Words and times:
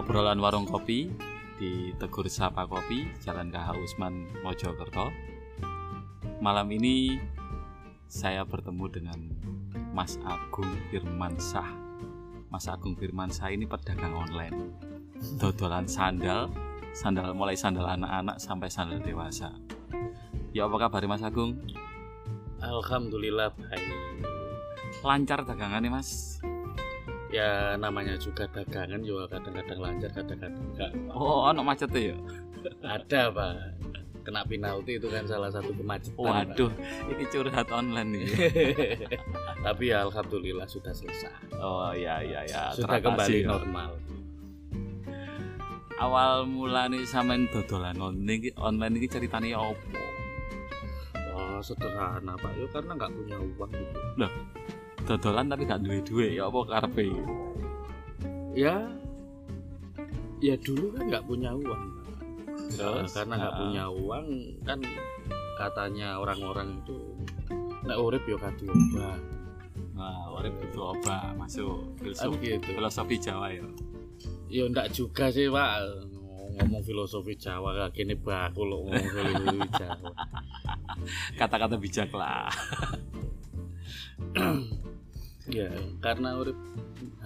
obrolan 0.00 0.40
warung 0.40 0.64
kopi 0.64 1.12
di 1.60 1.92
Tegur 2.00 2.24
Sapa 2.32 2.64
Kopi, 2.64 3.04
Jalan 3.20 3.52
KH 3.52 3.76
Usman 3.84 4.32
Mojokerto. 4.40 5.12
Malam 6.40 6.72
ini 6.72 7.20
saya 8.08 8.48
bertemu 8.48 8.88
dengan 8.88 9.20
Mas 9.92 10.16
Agung 10.24 10.72
Firmansyah. 10.88 11.68
Mas 12.48 12.64
Agung 12.64 12.96
Firmansyah 12.96 13.52
ini 13.52 13.68
pedagang 13.68 14.16
online. 14.16 14.72
Dodolan 15.36 15.84
sandal, 15.84 16.48
sandal 16.96 17.36
mulai 17.36 17.52
sandal 17.52 17.84
anak-anak 17.84 18.40
sampai 18.40 18.72
sandal 18.72 19.04
dewasa. 19.04 19.52
Ya 20.56 20.64
apa 20.64 20.88
kabar 20.88 21.04
Mas 21.04 21.20
Agung? 21.20 21.60
Alhamdulillah 22.64 23.52
baik. 23.52 23.84
Lancar 25.04 25.44
dagangannya 25.44 25.92
Mas? 25.92 26.40
Ya 27.30 27.78
namanya 27.78 28.18
juga 28.18 28.50
dagangan 28.50 28.98
juga 29.06 29.30
kadang-kadang 29.30 29.78
lancar, 29.78 30.10
kadang-kadang 30.10 30.58
enggak. 30.74 30.90
Oh, 31.14 31.46
ono 31.46 31.62
macet 31.62 31.90
ya? 31.94 32.18
Ada 32.82 33.30
pak. 33.30 33.54
Kena 34.20 34.44
penalti 34.44 35.00
itu 35.00 35.08
kan 35.08 35.24
salah 35.24 35.48
satu 35.48 35.72
kemacetan. 35.72 36.18
Pak. 36.18 36.52
Waduh, 36.52 36.70
ini 37.08 37.24
curhat 37.30 37.68
online 37.70 38.10
nih. 38.18 38.26
Tapi 39.66 39.84
ya 39.94 40.04
alhamdulillah 40.04 40.66
sudah 40.66 40.92
selesai. 40.92 41.56
Oh 41.56 41.94
iya 41.94 42.20
iya 42.20 42.40
ya. 42.44 42.62
Sudah 42.74 42.98
teratasi 42.98 43.06
kembali 43.06 43.38
ya. 43.40 43.48
normal. 43.48 43.90
Awal 46.00 46.48
mulane 46.48 47.04
sampean 47.04 47.44
dodolan 47.52 47.96
online 48.00 48.52
online 48.56 48.94
iki 48.98 49.08
ceritane 49.08 49.52
opo? 49.52 50.00
Oh 51.36 51.60
sederhana 51.62 52.34
pak. 52.40 52.52
Ya 52.58 52.66
karena 52.72 52.92
nggak 52.98 53.12
punya 53.14 53.36
uang 53.38 53.70
gitu. 53.70 54.26
Dodolan 55.10 55.50
tapi 55.50 55.66
gak 55.66 55.82
duwe 55.82 55.98
duwe 56.06 56.26
ya 56.38 56.46
apa 56.46 56.58
karepe? 56.70 57.10
Ya 58.54 58.78
ya 60.38 60.54
dulu 60.56 60.94
kan 60.94 61.10
nggak 61.10 61.26
punya 61.26 61.50
uang. 61.50 61.82
Nah, 62.78 63.02
Terus? 63.02 63.10
karena 63.10 63.34
nggak 63.36 63.54
Ah. 63.54 63.58
punya 63.58 63.84
uang 63.90 64.26
kan 64.62 64.78
katanya 65.58 66.08
orang-orang 66.16 66.78
itu 66.78 66.98
nek 67.82 67.98
urip 67.98 68.22
ya 68.22 68.38
kadu 68.38 68.70
obah. 68.70 69.18
Nah, 69.98 70.30
urip 70.32 70.54
itu 70.62 70.78
oba 70.78 71.34
masuk 71.34 71.90
Kan 71.98 72.06
filosofi, 72.06 72.46
gitu. 72.56 72.70
filosofi 72.72 73.16
Jawa 73.18 73.46
ya. 73.50 73.66
Ya 74.46 74.64
ndak 74.64 74.94
juga 74.94 75.26
sih 75.28 75.50
pak 75.50 75.70
ngomong 76.54 76.82
filosofi 76.82 77.34
Jawa 77.34 77.74
kayak 77.74 77.90
gini 77.92 78.14
baku 78.14 78.62
loh 78.62 78.86
ngomong 78.86 79.10
filosofi 79.10 79.58
Jawa. 79.82 80.10
Kata-kata 81.34 81.74
bijak 81.76 82.14
lah. 82.14 82.46
Ya 85.50 85.70
karena 85.98 86.38
urip 86.38 86.54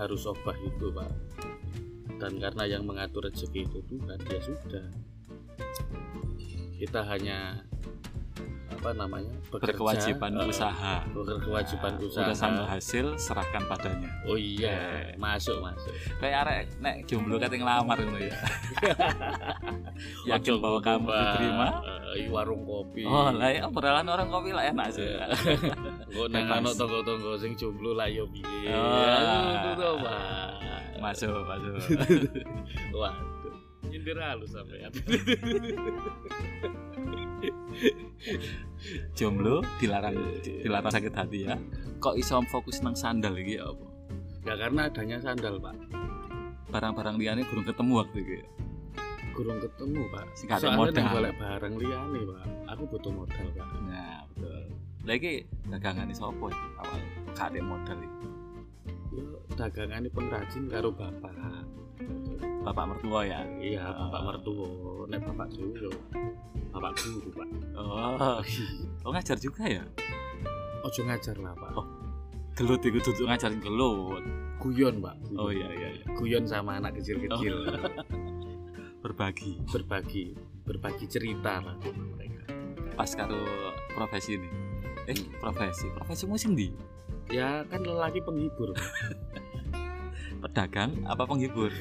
harus 0.00 0.24
obah 0.24 0.56
itu 0.64 0.88
pak. 0.92 1.12
Dan 2.16 2.40
karena 2.40 2.64
yang 2.64 2.88
mengatur 2.88 3.28
rezeki 3.28 3.68
itu 3.68 3.78
Tuhan 3.84 4.16
ya 4.24 4.40
sudah. 4.40 4.86
Kita 6.80 7.00
hanya 7.04 7.68
apa 8.84 8.92
namanya 9.00 9.32
bekerja, 9.48 9.72
Berkewajiban 9.80 10.32
eh, 10.36 10.44
usaha. 10.44 10.96
berkewajiban 11.08 11.92
Nah, 11.96 12.04
usaha. 12.04 12.24
Udah 12.28 12.36
sampai 12.36 12.64
hasil 12.68 13.16
serahkan 13.16 13.64
padanya. 13.64 14.12
Oh 14.28 14.36
iya, 14.36 14.76
Eh. 14.76 15.16
masuk 15.16 15.56
masuk. 15.64 15.88
Kayak 16.20 16.44
arek 16.44 16.60
nek 16.84 17.08
jomblo 17.08 17.40
kate 17.40 17.56
ngelamar 17.56 17.96
ngono 17.96 18.20
ya. 18.20 18.36
Yakin 20.36 20.60
bahwa 20.60 20.84
kamu 20.84 21.08
diterima? 21.08 21.68
Eh, 22.12 22.20
i 22.20 22.28
warung 22.28 22.68
kopi. 22.68 23.08
Oh, 23.08 23.32
lah 23.32 23.48
ya 23.48 23.64
obrolan 23.64 24.04
orang 24.04 24.28
kopi 24.28 24.52
lah 24.52 24.68
enak 24.68 24.92
sih. 24.92 25.08
Gue 26.12 26.28
Bebas. 26.28 26.60
ana 26.60 26.70
tonggo-tonggo 26.76 27.40
sing 27.40 27.56
jomblo 27.56 27.96
lah 27.96 28.04
yo 28.04 28.28
piye. 28.28 28.68
Oh. 28.68 29.96
Pak. 29.96 31.00
masuk, 31.00 31.32
masuk. 31.48 31.72
Waduh. 33.00 33.32
Nyindir 33.88 34.20
halus 34.20 34.52
sampean. 34.52 34.92
jomblo 39.18 39.64
dilarang 39.80 40.14
dilarang 40.42 40.92
sakit 40.92 41.14
hati 41.14 41.38
ya 41.48 41.56
kok 41.98 42.14
iso 42.14 42.40
fokus 42.48 42.80
nang 42.80 42.92
sandal 42.94 43.32
iki 43.34 43.56
ya 43.56 43.72
apa 43.72 43.86
ya 44.44 44.54
karena 44.60 44.80
adanya 44.92 45.16
sandal, 45.18 45.56
Pak. 45.56 45.72
barang-barang 46.68 47.16
liane 47.16 47.42
kurang 47.48 47.64
ketemu 47.64 47.92
waktu 48.00 48.18
iki 48.20 48.40
Kurang 49.34 49.58
ketemu, 49.58 50.06
Pak. 50.14 50.30
Sing 50.38 50.46
gak 50.46 50.62
ada 50.62 50.78
Soalnya 50.78 50.78
modal. 50.94 51.10
golek 51.10 51.34
barang 51.42 51.74
liyane, 51.74 52.20
Pak. 52.22 52.44
Aku 52.70 52.82
butuh 52.86 53.10
modal, 53.10 53.46
Pak. 53.50 53.66
nah 53.90 54.22
betul 54.30 54.62
lagi 55.04 55.32
dagangan 55.66 56.06
ini 56.06 56.14
sopo 56.14 56.48
iki 56.48 56.68
awal 56.78 57.00
gak 57.34 57.46
ada 57.50 57.60
modal 57.60 57.98
iki 57.98 58.26
Yo 59.10 59.26
dagangane 59.54 60.06
pengrajin 60.06 60.70
karo 60.70 60.94
bapak. 60.94 61.34
bapak 62.62 62.84
mertua 62.88 63.20
ya 63.22 63.40
Iya, 63.58 63.84
bapak 63.90 64.22
mertua. 64.22 64.68
Nek 65.10 65.20
bapak 65.24 65.48
dulu 65.50 65.90
bapak 66.74 66.92
guru, 66.98 67.28
Pak. 67.30 67.48
oh 67.78 68.42
oh 69.06 69.10
ngajar 69.14 69.38
juga 69.38 69.62
ya 69.70 69.84
Ojo 70.84 71.00
ngajar 71.08 71.32
lah, 71.40 71.56
Pak. 71.56 71.70
Oh. 71.80 71.86
gelut 72.52 72.82
iku 72.84 73.00
duduk 73.00 73.24
ngajarin 73.24 73.56
gelut 73.62 74.20
Guyon, 74.60 75.00
Pak. 75.00 75.16
oh 75.38 75.48
iya 75.48 75.70
iya, 75.70 75.88
iya. 76.02 76.04
Guyon 76.18 76.44
sama 76.44 76.76
anak 76.82 76.98
kecil-kecil. 76.98 77.54
berbagi 79.04 79.60
berbagi 79.68 80.32
berbagi 80.64 81.04
cerita 81.04 81.60
lah 81.60 81.76
sama 81.76 82.04
mereka. 82.16 82.40
pas 82.96 83.10
karo 83.12 83.36
profesi 83.92 84.40
ini 84.40 84.48
eh 85.04 85.20
profesi 85.36 85.86
profesi 85.92 86.24
musim 86.24 86.56
di 86.56 86.72
Ya 87.32 87.64
kan 87.72 87.80
lelaki 87.80 88.20
penghibur, 88.20 88.76
pedagang 90.44 90.92
apa 91.08 91.24
penghibur 91.24 91.72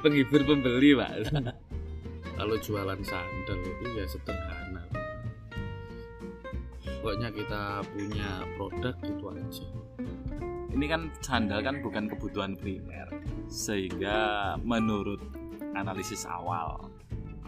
penghibur 0.00 0.40
pembeli, 0.40 0.96
Pak. 0.96 1.12
Kalau 2.36 2.56
jualan 2.60 3.00
sandal 3.00 3.58
itu 3.64 3.84
ya 3.96 4.04
sederhana. 4.04 4.84
Pokoknya 7.00 7.28
kita 7.32 7.80
punya 7.90 8.30
produk 8.60 8.94
itu 9.02 9.24
aja. 9.32 9.66
ini 10.76 10.84
kan 10.92 11.08
sandal 11.24 11.64
kan 11.64 11.80
bukan 11.80 12.04
kebutuhan 12.04 12.52
primer 12.52 13.08
sehingga 13.48 14.52
menurut 14.60 15.24
analisis 15.72 16.28
awal 16.28 16.92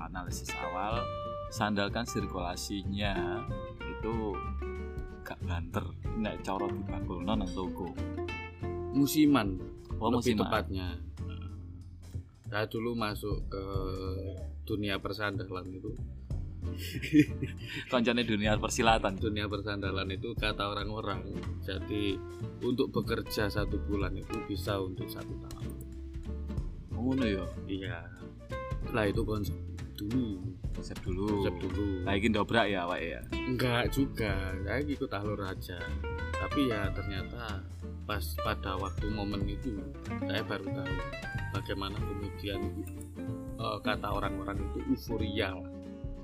analisis 0.00 0.48
awal 0.64 1.04
sandal 1.52 1.92
kan 1.92 2.08
sirkulasinya 2.08 3.44
itu 3.84 4.32
gak 5.20 5.36
banter 5.44 5.84
nek 6.16 6.40
coro 6.40 6.72
dibangun 6.72 7.28
nang 7.28 7.44
toko 7.52 7.92
Musiman, 8.88 9.60
oh 10.00 10.08
lebih 10.08 10.32
musiman 10.32 10.48
tepatnya. 10.48 10.88
Saya 12.48 12.64
dulu 12.64 12.96
masuk 12.96 13.44
ke 13.52 13.64
dunia 14.64 14.96
persandalan 14.96 15.68
itu. 15.68 15.92
koncone 17.88 18.22
dunia 18.28 18.54
persilatan 18.60 19.16
Dunia 19.16 19.48
persandalan 19.48 20.08
itu 20.12 20.36
kata 20.36 20.68
orang-orang. 20.68 21.24
Jadi 21.64 22.16
untuk 22.64 22.92
bekerja 22.92 23.48
satu 23.48 23.76
bulan 23.84 24.16
itu 24.16 24.36
bisa 24.48 24.80
untuk 24.80 25.08
satu 25.08 25.32
tahun. 25.48 25.74
Oh, 26.96 27.12
ngono 27.12 27.24
ya 27.24 27.44
Iya. 27.68 28.00
Setelah 28.84 29.04
itu 29.12 29.22
konsep 29.28 29.67
dulu, 29.98 30.38
konsep 30.78 30.94
dulu 31.02 31.42
konsep 31.42 31.56
dulu. 31.58 32.06
Nah, 32.06 32.14
ini 32.14 32.28
dobrak 32.30 32.66
ya 32.70 32.86
Pak 32.86 33.00
ya 33.02 33.20
Enggak 33.34 33.84
juga, 33.90 34.54
saya 34.62 34.80
ikut 34.86 35.10
alur 35.10 35.40
aja. 35.42 35.78
Tapi 36.38 36.70
ya 36.70 36.86
ternyata 36.94 37.66
pas 38.06 38.24
pada 38.40 38.78
waktu 38.78 39.10
momen 39.10 39.42
itu 39.44 39.76
saya 40.24 40.40
baru 40.46 40.64
tahu 40.70 40.94
bagaimana 41.52 41.98
kemudian 41.98 42.60
eh, 43.58 43.78
kata 43.82 44.08
orang-orang 44.08 44.62
itu 44.62 44.78
euforia. 44.94 45.52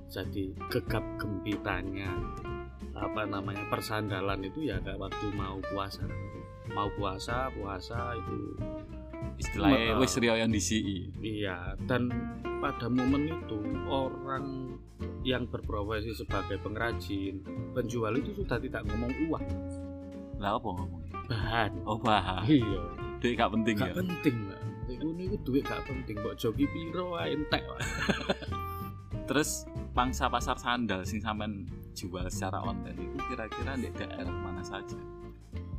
Jadi 0.08 0.54
gegap 0.70 1.02
gempitanya 1.18 2.14
apa 2.94 3.26
namanya 3.26 3.66
persandalan 3.66 4.46
itu 4.46 4.70
ya 4.70 4.78
kayak 4.78 5.02
waktu 5.02 5.26
mau 5.34 5.58
puasa. 5.74 6.06
Mau 6.70 6.88
puasa, 6.96 7.52
puasa 7.52 8.16
itu 8.16 8.56
istilahnya 9.36 9.98
wis 9.98 10.14
riyo 10.16 10.34
yang 10.34 10.50
disi 10.50 11.10
Iya, 11.18 11.74
dan 11.84 12.08
pada 12.58 12.86
momen 12.88 13.28
itu 13.28 13.58
orang 13.86 14.76
yang 15.20 15.44
berprofesi 15.48 16.14
sebagai 16.14 16.56
pengrajin, 16.60 17.40
penjual 17.72 18.14
itu 18.16 18.32
sudah 18.36 18.56
tidak 18.56 18.84
ngomong 18.88 19.12
uang, 19.28 19.44
lah 20.38 20.56
apa 20.56 20.68
ngomongnya 20.70 21.12
bahan. 21.28 21.70
oh 21.84 21.98
bah 21.98 22.44
Iya, 22.44 22.82
duit 23.20 23.34
gak 23.34 23.52
penting 23.52 23.74
gak 23.76 23.92
ya? 23.92 23.94
penting, 24.00 24.34
Mbak. 24.48 24.60
Iku 24.84 25.06
niku 25.16 25.36
duit 25.42 25.64
gak 25.64 25.82
penting, 25.88 26.16
mbok 26.20 26.36
jogi 26.36 26.64
piro 26.68 27.16
entek. 27.16 27.64
Terus 29.28 29.64
pangsa 29.96 30.28
pasar 30.28 30.60
sandal 30.60 31.00
sing 31.08 31.20
sampean 31.20 31.64
jual 31.96 32.28
secara 32.28 32.60
online 32.60 32.98
itu 32.98 33.16
kira-kira 33.30 33.72
di 33.80 33.88
daerah 33.96 34.28
mana 34.28 34.60
saja? 34.60 34.98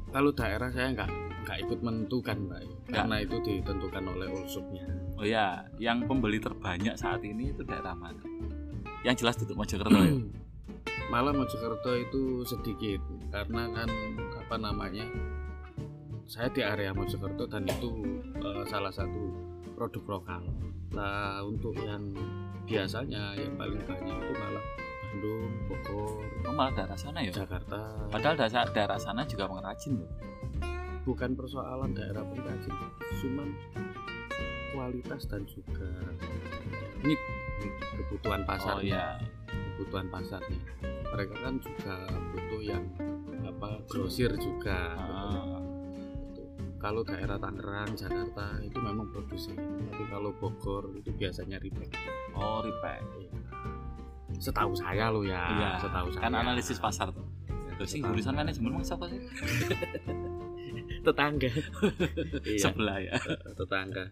Kalau 0.10 0.32
daerah 0.34 0.72
saya 0.74 0.96
nggak 0.96 1.12
nggak 1.46 1.62
ikut 1.70 1.80
menentukan, 1.86 2.38
Mbak. 2.50 2.62
Karena 2.90 3.16
itu 3.22 3.38
ditentukan 3.46 4.04
oleh 4.10 4.28
ulsupnya. 4.34 4.86
oh 5.16 5.24
ya 5.24 5.64
yang 5.80 6.04
pembeli 6.10 6.42
terbanyak 6.42 6.98
saat 6.98 7.22
ini 7.22 7.54
itu 7.54 7.62
daerah 7.62 7.94
mana? 7.94 8.20
Yang 9.06 9.24
jelas 9.24 9.38
tutup 9.38 9.62
Mojokerto 9.62 9.94
ya? 9.94 10.18
Malah 11.14 11.32
Mojokerto 11.38 11.94
itu 11.94 12.42
sedikit 12.44 13.00
karena 13.30 13.70
kan 13.72 13.90
apa 14.42 14.56
namanya? 14.58 15.06
Saya 16.26 16.50
di 16.50 16.66
area 16.66 16.90
Mojokerto 16.92 17.46
dan 17.46 17.70
itu 17.70 18.20
eh, 18.42 18.66
salah 18.66 18.90
satu 18.90 19.30
produk 19.78 20.20
lokal. 20.20 20.44
Nah 20.98 21.46
untuk 21.46 21.78
yang 21.78 22.12
biasanya 22.66 23.38
yang 23.38 23.54
paling 23.54 23.78
banyak 23.86 24.18
itu 24.18 24.34
malah 24.42 24.66
Bandung 25.16 25.54
Bogor. 25.72 26.20
Oh, 26.44 26.52
malah 26.52 26.74
daerah 26.76 26.98
sana 27.00 27.24
ya? 27.24 27.32
Jakarta. 27.32 28.10
Padahal 28.12 28.36
daerah, 28.36 28.68
daerah 28.74 29.00
sana 29.00 29.24
juga 29.24 29.48
pengrajin 29.48 30.02
loh 30.02 30.12
bukan 31.06 31.38
persoalan 31.38 31.94
daerah 31.94 32.26
pengrajin 32.26 32.74
cuman 33.22 33.50
kualitas 34.74 35.24
dan 35.30 35.46
juga 35.46 35.88
need 37.06 37.22
kebutuhan 37.96 38.44
pasar 38.44 38.78
oh 38.78 38.84
iya. 38.84 39.22
kebutuhan 39.78 40.10
pasarnya. 40.12 40.60
Mereka 41.16 41.36
kan 41.40 41.56
juga 41.64 41.96
butuh 42.34 42.62
yang 42.66 42.84
apa 43.46 43.80
grosir 43.88 44.36
juga. 44.36 44.98
Ah, 45.00 45.62
Gitu. 46.36 46.44
kalau 46.76 47.02
daerah 47.08 47.40
Tangerang 47.40 47.96
Jakarta 47.96 48.60
itu 48.62 48.78
memang 48.78 49.08
produsen 49.10 49.56
tapi 49.90 50.04
kalau 50.12 50.36
Bogor 50.36 50.92
itu 51.00 51.14
biasanya 51.16 51.62
repack. 51.62 51.96
Oh 52.36 52.60
repack. 52.66 53.02
Setahu 54.36 54.76
saya 54.76 55.08
lo 55.14 55.24
ya 55.24 55.40
iya. 55.56 55.70
setahu 55.80 56.12
saya. 56.12 56.28
kan 56.28 56.34
analisis 56.36 56.76
pasar 56.82 57.14
tuh. 57.16 57.24
Terus 57.76 57.90
sih 57.92 58.00
Tetangga. 58.04 58.12
jurusan 58.16 58.34
manajemen 58.36 58.72
mas 58.80 58.92
apa 58.92 59.06
sih 59.12 59.20
tetangga. 61.06 61.52
Iya. 62.46 62.62
Sebelah 62.62 62.98
ya. 63.00 63.14
Tetangga. 63.54 64.06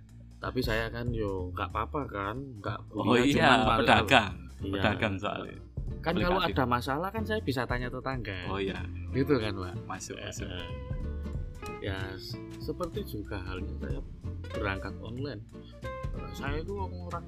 Tapi 0.43 0.59
saya 0.59 0.91
kan 0.91 1.07
yo 1.15 1.49
nggak 1.55 1.69
apa-apa 1.71 2.01
kan? 2.11 2.35
Nggak 2.59 2.77
oh 2.93 3.15
iya 3.15 3.63
pedagang. 3.79 4.35
Iya. 4.59 4.71
pedagang 4.75 5.15
soalnya. 5.17 5.57
Kan 6.03 6.19
kalau 6.19 6.43
ada 6.43 6.63
masalah 6.67 7.09
kan 7.15 7.23
saya 7.23 7.39
bisa 7.39 7.63
tanya 7.63 7.87
tetangga. 7.87 8.51
Oh 8.51 8.59
iya. 8.59 8.75
Gitu 9.15 9.39
kan 9.39 9.55
pak? 9.55 9.75
Masuk 9.87 10.19
Eh, 10.19 10.27
masuk. 10.27 10.47
Ya 11.79 11.99
seperti 12.59 13.03
juga 13.07 13.39
halnya 13.43 13.71
saya 13.79 13.99
berangkat 14.55 14.93
online. 14.99 15.41
Saya 16.35 16.59
itu 16.59 16.75
orang 16.79 17.25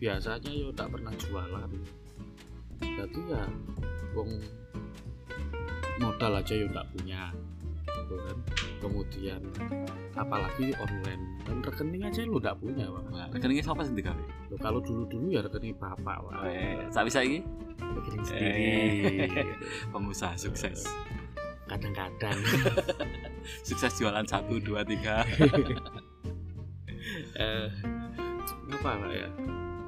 biasanya 0.00 0.50
ya 0.52 0.68
tak 0.76 0.88
pernah 0.92 1.12
jualan. 1.16 1.70
Jadi 2.80 3.20
ya 3.28 3.44
wong 4.16 4.30
modal 6.00 6.32
aja 6.40 6.54
ya 6.56 6.68
tak 6.72 6.86
punya. 6.92 7.32
Gitu 7.88 8.14
kan 8.20 8.36
kemudian 8.80 9.40
apalagi 10.16 10.72
online. 10.80 11.22
Dan 11.44 11.60
rekening 11.60 12.02
aja 12.08 12.20
lu 12.24 12.40
tak 12.40 12.56
punya 12.58 12.88
pak. 12.88 13.02
Nah, 13.12 13.26
rekeningnya 13.30 13.64
siapa 13.64 13.84
sih 13.84 13.94
kafe 14.00 14.24
Loh, 14.50 14.58
kalau 14.58 14.80
dulu 14.82 15.04
dulu 15.06 15.26
ya 15.30 15.40
rekening 15.44 15.76
bapak 15.76 16.16
pak. 16.24 16.40
Eh 16.48 16.80
sapi 16.88 17.10
saya 17.12 17.24
ini? 17.28 17.40
Rekening 17.78 18.20
Eh. 18.20 18.26
sendiri. 18.26 18.64
pengusaha 19.94 20.34
sukses. 20.34 20.88
Kadang-kadang. 21.70 22.34
Sukses 23.68 23.94
jualan 23.96 24.26
satu 24.26 24.58
dua 24.58 24.82
tiga. 24.82 25.22
Eh 27.40 27.68
apa 28.70 28.90
pak 29.00 29.12
ya? 29.12 29.28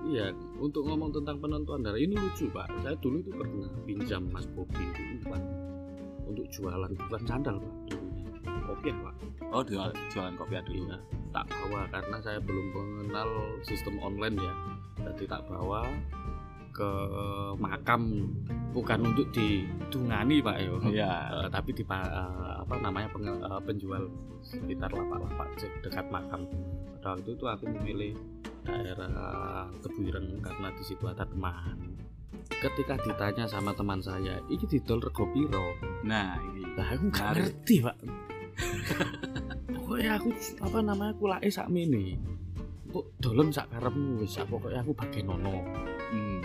Iya 0.02 0.26
untuk 0.58 0.88
ngomong 0.88 1.14
tentang 1.14 1.38
penentuan 1.38 1.84
darah 1.84 2.00
ini 2.00 2.16
lucu 2.16 2.48
pak. 2.50 2.66
Saya 2.82 2.96
dulu 2.98 3.20
itu 3.20 3.30
pernah 3.30 3.68
pinjam 3.84 4.22
mas 4.32 4.48
Bobi 4.50 4.80
itu 4.80 5.02
untuk 6.32 6.46
jualan 6.48 6.90
bukan 6.96 7.22
sandal 7.28 7.60
pak 7.60 8.00
kopiah 8.64 8.96
pak? 9.02 9.14
Oh 9.52 9.62
jualan 9.62 9.96
jualan 10.12 10.34
kopi 10.38 10.54
dulu. 10.64 10.88
Iya 10.88 10.98
tak 11.32 11.48
bawa 11.48 11.88
karena 11.88 12.16
saya 12.20 12.38
belum 12.44 12.66
mengenal 12.76 13.28
sistem 13.64 13.96
online 14.04 14.36
ya. 14.36 14.54
Jadi 15.08 15.24
tak 15.24 15.42
bawa 15.48 15.88
ke 16.72 16.90
makam. 17.56 18.32
Bukan 18.72 19.12
untuk 19.12 19.28
didungani 19.36 20.40
pak 20.40 20.56
yo 20.64 20.80
iya. 20.88 21.28
Eh, 21.44 21.48
tapi 21.52 21.76
di 21.76 21.84
pa- 21.84 22.08
eh, 22.08 22.54
apa 22.64 22.74
namanya 22.80 23.08
penge- 23.12 23.40
eh, 23.40 23.62
penjual 23.68 24.08
sekitar 24.40 24.88
lapak-lapak 24.92 25.48
dekat 25.84 26.06
makam. 26.08 26.48
Pada 26.96 27.16
waktu 27.16 27.36
itu 27.36 27.44
aku 27.44 27.64
memilih 27.68 28.16
daerah 28.62 29.66
Tebuireng 29.82 30.40
karena 30.40 30.68
di 30.72 30.84
situ 30.86 31.04
ada 31.04 31.28
teman. 31.28 31.98
Ketika 32.48 32.96
ditanya 33.02 33.44
sama 33.44 33.74
teman 33.76 34.00
saya 34.00 34.40
ini 34.48 34.64
didol 34.64 35.02
rego 35.02 35.28
piro? 35.34 35.76
Nah 36.06 36.38
ini. 36.40 36.64
Lah 36.72 36.88
aku 36.96 37.12
nggak 37.12 37.26
ngerti 37.36 37.84
pak 37.84 37.96
pokoknya 39.72 40.10
aku 40.16 40.28
apa 40.62 40.78
namanya 40.80 41.14
kulake 41.16 41.48
sak 41.52 41.68
mini. 41.68 42.16
Kok 42.92 43.06
dolem 43.24 43.48
sak 43.48 43.72
karepmu 43.72 44.20
wis 44.20 44.36
pokoknya 44.36 44.84
aku 44.84 44.92
bagian 44.92 45.32
nono 45.32 45.64
hmm. 46.12 46.40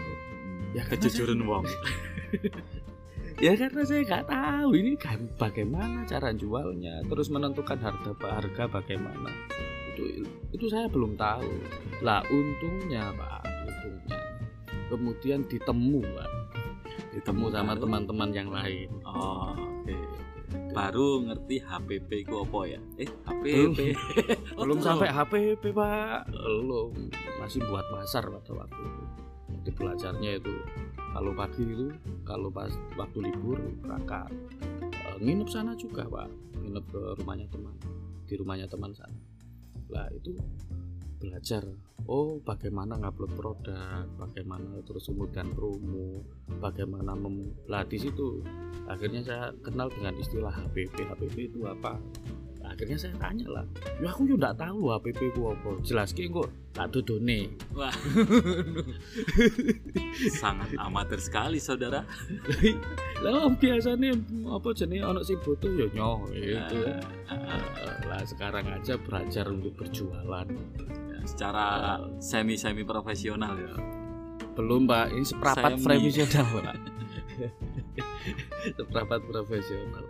Ya, 0.75 0.83
kejujuran 0.88 1.44
wong. 1.44 1.65
Ya 3.38 3.54
karena 3.54 3.86
saya 3.86 4.01
nggak 4.01 4.33
tahu 4.33 4.74
ini 4.74 4.98
kan 4.98 5.21
bagaimana 5.38 6.01
cara 6.09 6.33
jualnya 6.33 7.06
terus 7.06 7.30
menentukan 7.30 7.77
harga 7.77 8.18
harga 8.18 8.65
bagaimana. 8.65 9.30
Itu 9.94 10.25
itu 10.57 10.65
saya 10.65 10.89
belum 10.89 11.13
tahu. 11.13 11.45
Lah 12.01 12.25
untungnya 12.33 13.13
pak 13.13 13.45
untungnya. 13.45 14.18
Kemudian 14.89 15.45
ditemu 15.45 16.01
pak. 16.01 16.31
Ditemu 17.13 17.45
sama 17.53 17.77
teman-teman 17.77 18.30
yang 18.33 18.50
lain. 18.50 18.89
Oh 19.06 19.66
baru 20.77 21.07
ngerti 21.25 21.56
HPP 21.59 22.09
itu 22.21 22.35
apa 22.38 22.59
ya? 22.63 22.79
Eh 22.95 23.09
Belum. 23.41 23.74
HPP 23.74 23.79
Oh, 24.57 24.63
belum 24.63 24.77
belum. 24.77 24.85
sampai 24.85 25.09
HPP 25.09 25.63
pak. 25.74 26.19
Belum. 26.29 26.91
Masih 27.41 27.59
buat 27.65 27.85
pasar 27.89 28.24
pada 28.25 28.51
waktu 28.53 28.77
itu. 28.79 29.03
Jadi 29.57 29.69
belajarnya 29.74 30.31
itu 30.38 30.53
kalau 31.12 31.31
pagi 31.33 31.63
itu 31.65 31.88
kalau 32.21 32.47
pas 32.47 32.69
waktu 32.94 33.18
libur 33.25 33.57
berangkat. 33.81 34.29
Eh, 34.94 35.18
nginep 35.18 35.50
sana 35.50 35.74
juga 35.74 36.06
pak. 36.06 36.29
Nginep 36.62 36.85
ke 36.85 37.01
rumahnya 37.18 37.47
teman 37.50 37.74
di 38.27 38.33
rumahnya 38.35 38.68
teman 38.68 38.91
sana. 38.94 39.18
Lah 39.89 40.06
itu 40.12 40.35
belajar 41.17 41.65
oh 42.05 42.37
bagaimana 42.45 43.01
ngupload 43.01 43.33
produk 43.33 44.05
bagaimana 44.15 44.79
terus 44.85 45.09
kemudian 45.09 45.51
promo 45.51 46.21
bagaimana 46.61 47.17
di 47.89 47.97
situ. 47.99 48.39
Akhirnya 48.87 49.19
saya 49.25 49.45
kenal 49.59 49.91
dengan 49.91 50.15
istilah 50.15 50.53
HPP 50.53 50.95
HPP 51.11 51.35
itu 51.51 51.59
apa? 51.67 51.99
Akhirnya 52.67 52.99
saya 52.99 53.15
tanya 53.15 53.47
lah 53.47 53.65
ya 54.03 54.11
aku 54.11 54.27
juga 54.27 54.51
nggak 54.51 54.59
tahu 54.63 54.79
HPP 54.91 55.19
itu 55.35 55.41
apa. 55.47 55.69
Jelas 55.83 56.11
ki 56.11 56.27
kok 56.31 56.47
tak 56.71 56.87
dodone. 56.93 57.51
Wah. 57.73 57.91
Sangat 60.39 60.69
amatir 60.77 61.19
sekali 61.19 61.57
saudara. 61.57 62.05
Lah 63.23 63.49
biasanya 63.49 64.13
apa 64.45 64.69
jenis 64.77 65.01
ono 65.01 65.25
sing 65.25 65.41
foto 65.41 65.65
ya 65.73 65.89
nyoh 65.89 66.29
gitu 66.29 66.85
Ah, 67.27 67.33
ah, 67.33 67.63
Eh, 67.81 67.97
lah 68.07 68.21
sekarang 68.24 68.69
aja 68.69 68.93
belajar 69.01 69.50
untuk 69.50 69.74
berjualan. 69.74 70.45
ya, 70.45 71.06
secara 71.27 72.00
semi 72.24 72.55
semi 72.55 72.88
profesional 72.88 73.53
ya. 73.60 73.75
Belum 74.55 74.88
pak. 74.88 75.13
Ini 75.13 75.25
seprapat 75.27 75.77
Saya 75.77 75.84
profesional. 75.84 76.48
Pak 76.63 76.77
seprapat 78.77 79.22
profesional. 79.27 80.05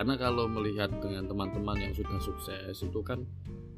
Karena 0.00 0.14
kalau 0.16 0.48
melihat 0.48 0.88
dengan 1.02 1.28
teman-teman 1.28 1.76
yang 1.76 1.92
sudah 1.92 2.16
sukses 2.24 2.72
itu 2.72 3.00
kan 3.04 3.20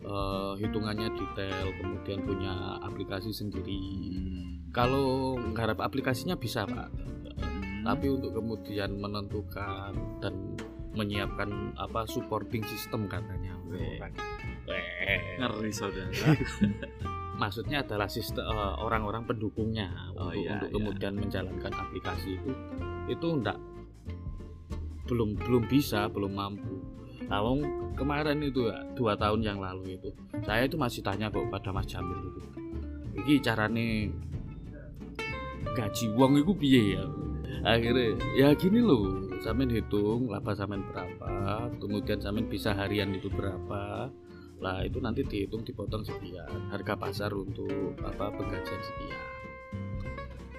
eh, 0.06 0.52
hitungannya 0.62 1.10
detail 1.18 1.66
kemudian 1.80 2.22
punya 2.22 2.78
aplikasi 2.84 3.34
sendiri. 3.34 3.82
Hmm. 4.12 4.72
kalau 4.72 5.36
nggarap 5.36 5.84
aplikasinya 5.84 6.32
bisa 6.32 6.64
pak. 6.64 6.88
Hmm. 6.88 7.84
tapi 7.84 8.08
untuk 8.08 8.32
kemudian 8.38 8.94
menentukan 8.96 9.92
dan 10.22 10.54
menyiapkan 10.94 11.74
apa 11.74 12.06
supporting 12.06 12.62
system 12.64 13.10
katanya. 13.10 13.58
Weh. 14.68 15.38
ngeri 15.40 15.72
saudara 15.74 16.36
maksudnya 17.42 17.82
adalah 17.82 18.06
sistem 18.06 18.46
eh, 18.46 18.74
orang-orang 18.78 19.26
pendukungnya 19.26 19.90
Oh, 20.14 20.30
untuk, 20.30 20.38
iya, 20.38 20.50
untuk 20.54 20.68
iya. 20.70 20.74
kemudian 20.78 21.14
menjalankan 21.18 21.72
aplikasi 21.74 22.38
itu 22.38 22.52
itu 23.10 23.26
enggak 23.26 23.58
belum 25.10 25.34
belum 25.34 25.64
bisa 25.66 26.06
belum 26.06 26.32
mampu 26.38 26.74
wong 27.26 27.64
kemarin 27.96 28.44
itu 28.44 28.68
dua 28.92 29.16
tahun 29.16 29.40
yang 29.40 29.58
lalu 29.58 29.96
itu 29.96 30.10
saya 30.44 30.68
itu 30.68 30.76
masih 30.76 31.00
tanya 31.00 31.32
kok 31.32 31.48
pada 31.48 31.72
Mas 31.72 31.88
Jamil 31.88 32.18
itu 32.28 32.40
ini 33.16 33.34
carane 33.40 33.86
gaji 35.72 36.04
uang 36.12 36.32
itu 36.44 36.52
piye 36.52 36.82
ya 37.00 37.04
akhirnya 37.62 38.18
ya 38.36 38.48
gini 38.52 38.84
loh 38.84 39.32
sampean 39.40 39.70
hitung 39.72 40.28
laba 40.28 40.52
sampean 40.52 40.84
berapa 40.92 41.70
kemudian 41.80 42.18
sampean 42.20 42.46
bisa 42.50 42.76
harian 42.76 43.14
itu 43.16 43.32
berapa 43.32 44.12
lah 44.62 44.86
itu 44.86 45.02
nanti 45.02 45.26
dihitung 45.26 45.66
dipotong 45.66 46.06
sekian. 46.06 46.70
Harga 46.70 46.94
pasar 46.94 47.34
untuk 47.34 47.98
apa 48.06 48.30
penggajian 48.30 48.82
sekian. 48.82 49.28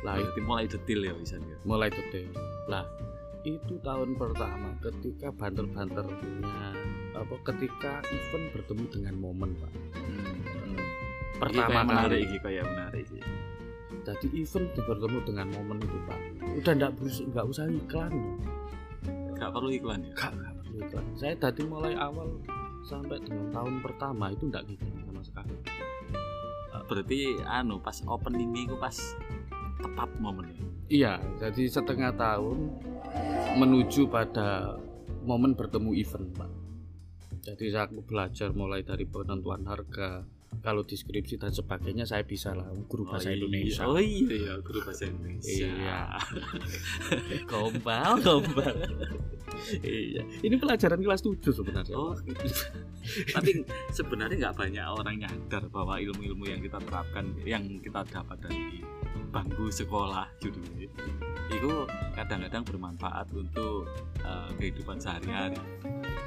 Lah 0.03 0.19
itu 0.19 0.39
mulai 0.43 0.67
detail 0.67 0.99
ya 1.07 1.13
bisa 1.15 1.39
ya? 1.39 1.57
Mulai 1.63 1.87
detail. 1.87 2.27
Lah 2.67 2.83
itu 3.47 3.79
tahun 3.79 4.19
pertama 4.19 4.75
ketika 4.83 5.31
banter-banternya 5.31 6.75
apa 7.15 7.35
ketika 7.47 8.03
event 8.11 8.45
bertemu 8.51 8.85
dengan 8.91 9.15
momen 9.15 9.49
pak. 9.55 9.71
Pertama 11.39 11.87
menarik 11.87 12.23
kali. 12.23 12.27
iki 12.27 12.37
kayak 12.43 12.65
menarik 12.67 13.03
sih. 13.07 13.23
Jadi 14.03 14.27
event 14.35 14.67
bertemu 14.83 15.19
dengan 15.23 15.47
momen 15.55 15.79
itu 15.79 15.97
pak. 16.03 16.19
Udah 16.59 16.73
nggak 16.75 16.91
bus- 16.99 17.23
nggak 17.23 17.45
usah 17.47 17.71
iklan 17.71 18.13
gak 19.43 19.51
perlu 19.51 19.69
iklan 19.75 19.99
ya? 20.07 20.13
Gak, 20.15 20.31
gak 20.39 20.53
perlu 20.63 20.75
iklan. 20.87 21.05
Saya 21.19 21.33
dari 21.35 21.63
mulai 21.67 21.93
awal 21.99 22.27
sampai 22.83 23.19
dengan 23.23 23.49
tahun 23.51 23.79
pertama 23.79 24.31
itu 24.31 24.47
enggak 24.47 24.67
iklan 24.67 25.03
sama 25.07 25.23
sekali. 25.23 25.55
berarti 26.83 27.39
anu 27.47 27.79
pas 27.79 27.95
opening 28.03 28.67
itu 28.67 28.75
pas 28.75 28.93
tepat 29.79 30.09
momennya. 30.19 30.67
Iya, 30.91 31.23
jadi 31.39 31.63
setengah 31.71 32.11
tahun 32.19 32.75
menuju 33.55 34.11
pada 34.11 34.77
momen 35.23 35.55
bertemu 35.55 35.95
event, 35.95 36.27
Pak. 36.35 36.51
Jadi 37.43 37.71
saya 37.71 37.87
belajar 37.91 38.51
mulai 38.55 38.83
dari 38.83 39.07
penentuan 39.07 39.63
harga, 39.67 40.23
kalau 40.63 40.87
deskripsi 40.87 41.35
dan 41.35 41.51
sebagainya 41.51 42.07
saya 42.07 42.23
bisa 42.23 42.55
lah 42.55 42.63
guru 42.87 43.03
bahasa 43.03 43.35
iya. 43.35 43.43
Indonesia. 43.43 43.83
Oh 43.83 43.99
iya 43.99 44.35
ya 44.47 44.53
guru 44.63 44.79
bahasa 44.79 45.11
Indonesia. 45.11 45.67
Iya. 45.67 45.99
Gombal, 47.51 48.11
gombal. 48.23 48.75
iya, 49.85 50.23
ini 50.41 50.55
pelajaran 50.57 51.03
kelas 51.03 51.21
7 51.21 51.51
sebenarnya. 51.51 51.93
Oh, 51.93 52.15
tapi 53.35 53.61
sebenarnya 53.91 54.49
nggak 54.49 54.57
banyak 54.57 54.85
orang 54.87 55.15
nyadar 55.19 55.63
bahwa 55.69 55.99
ilmu-ilmu 55.99 56.47
yang 56.47 56.63
kita 56.63 56.79
terapkan, 56.81 57.35
yang 57.43 57.63
kita 57.83 58.01
dapat 58.07 58.39
dari 58.41 58.81
bangku 59.29 59.69
sekolah 59.69 60.25
judulnya, 60.41 60.89
itu 61.53 61.71
kadang-kadang 62.17 62.63
bermanfaat 62.65 63.27
untuk 63.35 63.85
uh, 64.25 64.49
kehidupan 64.57 64.97
sehari-hari. 64.97 65.59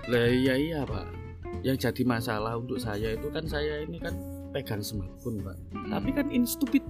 Lah 0.06 0.28
iya 0.30 0.54
iya, 0.54 0.80
Pak. 0.86 1.25
Yang 1.66 1.90
jadi 1.90 2.02
masalah 2.06 2.54
untuk 2.54 2.78
saya 2.78 3.18
itu 3.18 3.26
kan 3.35 3.42
saya 3.42 3.82
ini 3.82 3.99
kan 3.99 4.14
pegang 4.54 4.80
smartphone, 4.80 5.42
Pak. 5.42 5.58
Tapi 5.90 6.11
kan 6.14 6.30
in 6.30 6.46
stupid 6.46 6.87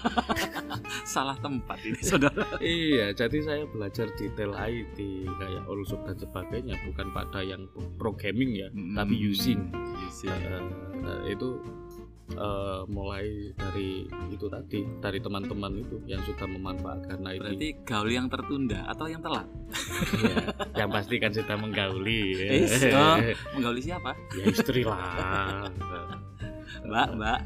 salah 1.16 1.34
tempat 1.40 1.80
ini 1.82 1.98
saudara. 2.04 2.44
iya, 2.60 3.16
jadi 3.16 3.40
saya 3.40 3.64
belajar 3.64 4.12
detail 4.20 4.52
IT 4.54 4.98
kayak 5.26 5.64
Allshop 5.64 6.04
dan 6.04 6.16
sebagainya, 6.20 6.76
bukan 6.86 7.08
pada 7.10 7.40
yang 7.40 7.64
programming 7.96 8.52
ya, 8.52 8.68
tapi 8.94 9.16
using. 9.16 9.72
Using. 10.06 10.28
Eh, 10.30 10.62
eh, 11.08 11.20
itu 11.32 11.58
eh, 12.34 12.80
mulai 12.86 13.50
dari 13.58 14.06
itu 14.30 14.46
tadi 14.46 14.86
dari 15.02 15.18
teman-teman 15.18 15.72
itu 15.82 15.96
yang 16.06 16.22
sudah 16.22 16.46
memanfaatkan 16.46 17.18
IT. 17.26 17.40
Berarti 17.42 17.68
gaul 17.82 18.10
yang 18.10 18.26
tertunda 18.30 18.86
atau 18.86 19.06
yang 19.10 19.22
telat? 19.22 19.46
Iya, 20.20 20.36
yang 20.84 20.90
pasti 20.90 21.16
kan 21.18 21.32
sudah 21.34 21.56
menggauli. 21.58 22.22
Eh, 22.38 22.66
oh, 22.98 23.18
menggauli 23.56 23.80
siapa? 23.82 24.14
ya 24.34 24.44
istri 24.48 24.82
lah. 24.86 25.66
Mbak, 26.86 27.08
Mbak. 27.18 27.40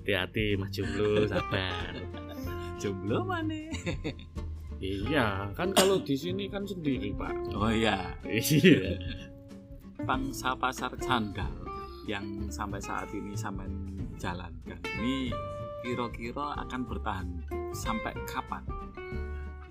Hati-hati 0.00 0.58
Mas 0.58 0.70
Jomblo, 0.74 1.28
sabar. 1.28 1.92
Jomblo 2.80 3.18
mana? 3.28 3.68
Iya, 4.80 5.52
kan 5.52 5.76
kalau 5.76 6.00
di 6.00 6.16
sini 6.16 6.48
kan 6.48 6.64
sendiri, 6.64 7.12
Pak. 7.12 7.52
Oh 7.52 7.68
iya, 7.68 8.16
Iya. 8.24 8.96
pangsa 10.08 10.56
pasar 10.56 10.96
sandal 10.96 11.69
yang 12.08 12.48
sampai 12.48 12.80
saat 12.80 13.08
ini 13.12 13.36
sampai 13.36 13.68
jalankan 14.20 14.80
ini 15.00 15.32
kira-kira 15.80 16.56
akan 16.60 16.80
bertahan 16.84 17.28
sampai 17.72 18.12
kapan? 18.28 18.64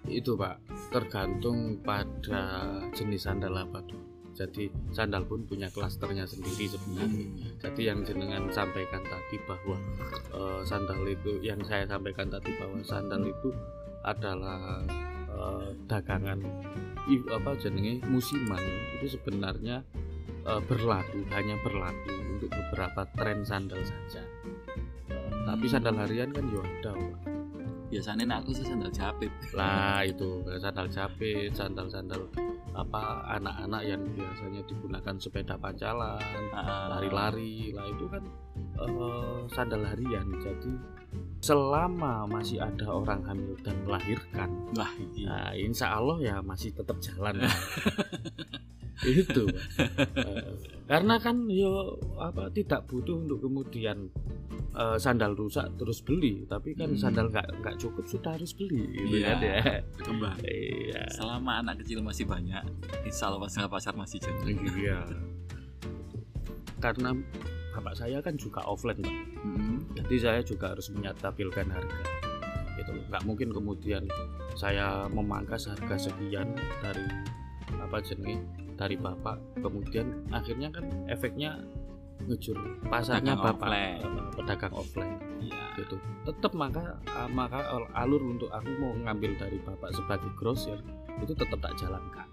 Itu, 0.09 0.33
Pak, 0.33 0.57
tergantung 0.89 1.77
pada 1.85 2.65
jenis 2.97 3.29
sandal 3.29 3.53
apa 3.61 3.85
tuh. 3.85 4.01
Jadi 4.33 4.71
sandal 4.95 5.27
pun 5.27 5.43
punya 5.45 5.69
klasternya 5.69 6.25
sendiri 6.25 6.65
sebenarnya. 6.65 7.27
Jadi 7.61 7.81
yang 7.85 8.01
jenengan 8.07 8.47
sampaikan 8.49 9.03
tadi 9.05 9.37
bahwa 9.45 9.77
eh, 10.33 10.61
sandal 10.65 11.03
itu 11.05 11.43
yang 11.43 11.61
saya 11.67 11.85
sampaikan 11.85 12.31
tadi 12.31 12.55
bahwa 12.57 12.79
sandal 12.81 13.21
itu 13.27 13.51
adalah 14.01 14.81
eh, 15.29 15.69
dagangan 15.85 16.39
apa 17.09 17.51
jenenge 17.57 18.05
musiman 18.05 18.61
itu 19.01 19.17
sebenarnya 19.17 19.81
eh, 20.45 20.61
berlaku 20.67 21.19
hanya 21.33 21.55
berlaku 21.63 22.11
untuk 22.37 22.49
beberapa 22.53 23.01
tren 23.17 23.43
sandal 23.43 23.81
saja. 23.83 24.23
Tapi 25.49 25.65
sandal 25.65 25.97
harian 25.97 26.29
kan 26.29 26.45
ya 26.47 26.61
ada, 26.61 26.93
Pak. 26.93 27.19
Biasanya 27.89 28.37
aku 28.37 28.53
sih 28.53 28.65
sandal 28.69 28.93
jepit. 28.93 29.33
lah 29.57 30.05
itu 30.05 30.45
sandal 30.61 30.85
jepit 30.93 31.49
sandal-sandal 31.57 32.21
apa 32.69 33.25
anak-anak 33.41 33.81
yang 33.81 34.01
biasanya 34.13 34.61
digunakan 34.69 35.15
sepeda 35.17 35.57
pacalan 35.57 36.21
Ah, 36.53 36.85
lari-lari 36.95 37.73
lah 37.73 37.89
itu 37.89 38.05
kan 38.07 38.23
eh, 38.77 39.37
sandal 39.49 39.83
harian 39.89 40.29
jadi 40.37 40.73
selama 41.41 42.29
masih 42.29 42.61
ada 42.61 42.85
orang 42.93 43.25
hamil 43.25 43.57
dan 43.65 43.73
melahirkan 43.87 44.49
Wah, 44.77 44.93
iya. 45.17 45.25
nah, 45.25 45.51
insya 45.57 45.97
Allah 45.97 46.17
ya 46.21 46.35
masih 46.45 46.69
tetap 46.75 47.01
jalan 47.01 47.41
itu 49.01 49.43
Eh, 50.15 50.51
karena 50.85 51.15
kan 51.17 51.45
yo 51.45 51.93
apa 52.15 52.49
tidak 52.49 52.83
butuh 52.85 53.15
untuk 53.17 53.39
kemudian 53.39 54.09
eh, 54.71 54.97
sandal 54.97 55.33
rusak 55.33 55.71
terus 55.75 55.99
beli 55.99 56.43
tapi 56.45 56.73
kan 56.73 56.89
Hmm. 56.89 56.99
sandal 56.99 57.27
nggak 57.27 57.47
nggak 57.59 57.75
cukup 57.77 58.03
sudah 58.05 58.33
harus 58.33 58.51
beli 58.51 58.83
gitu 58.91 59.15
Iya. 59.15 59.27
kan 59.27 59.37
ya 59.39 59.57
berkembang. 59.93 60.37
iya 60.43 61.03
Selama 61.09 61.51
anak 61.59 61.79
kecil 61.79 61.99
masih 61.99 62.25
banyak, 62.25 62.63
insya 63.03 63.27
Allah 63.27 63.41
pasar 63.41 63.65
pasar 63.67 63.93
masih 63.93 64.17
jadi. 64.17 64.53
iya 64.75 64.99
karena 66.79 67.11
bapak 67.71 67.93
saya 67.93 68.19
kan 68.19 68.35
juga 68.35 68.63
offline 68.63 68.99
Pak. 68.99 69.15
Mm-mm. 69.39 69.77
jadi 69.95 70.15
saya 70.17 70.41
juga 70.41 70.71
harus 70.71 70.87
menyatabilkan 70.89 71.67
harga 71.67 72.01
gitu 72.75 72.91
loh 72.91 73.03
nggak 73.07 73.23
mungkin 73.23 73.49
kemudian 73.51 74.03
saya 74.53 75.07
memangkas 75.07 75.67
harga 75.67 75.95
sekian 76.01 76.51
dari 76.79 77.03
apa 77.73 77.99
jenenge 77.99 78.39
dari 78.79 78.95
bapak. 78.95 79.59
Kemudian 79.59 80.23
akhirnya 80.31 80.71
kan 80.71 80.87
efeknya 81.11 81.59
ngejur 82.23 82.55
pasarnya 82.87 83.35
bapak. 83.35 83.67
offline. 83.67 83.99
eh, 83.99 84.31
pedagang 84.39 84.73
offline. 84.75 85.15
Iya. 85.43 85.63
gitu. 85.79 85.95
Tetap 86.27 86.51
maka 86.55 86.99
ah, 87.11 87.27
maka 87.27 87.59
al- 87.67 87.91
alur 87.95 88.23
untuk 88.23 88.47
aku 88.51 88.71
mau 88.79 88.95
ngambil 88.95 89.35
dari 89.35 89.59
bapak 89.63 89.91
sebagai 89.95 90.31
grosir 90.39 90.79
itu 91.19 91.35
tetap 91.35 91.59
tak 91.59 91.75
jalankan. 91.75 92.27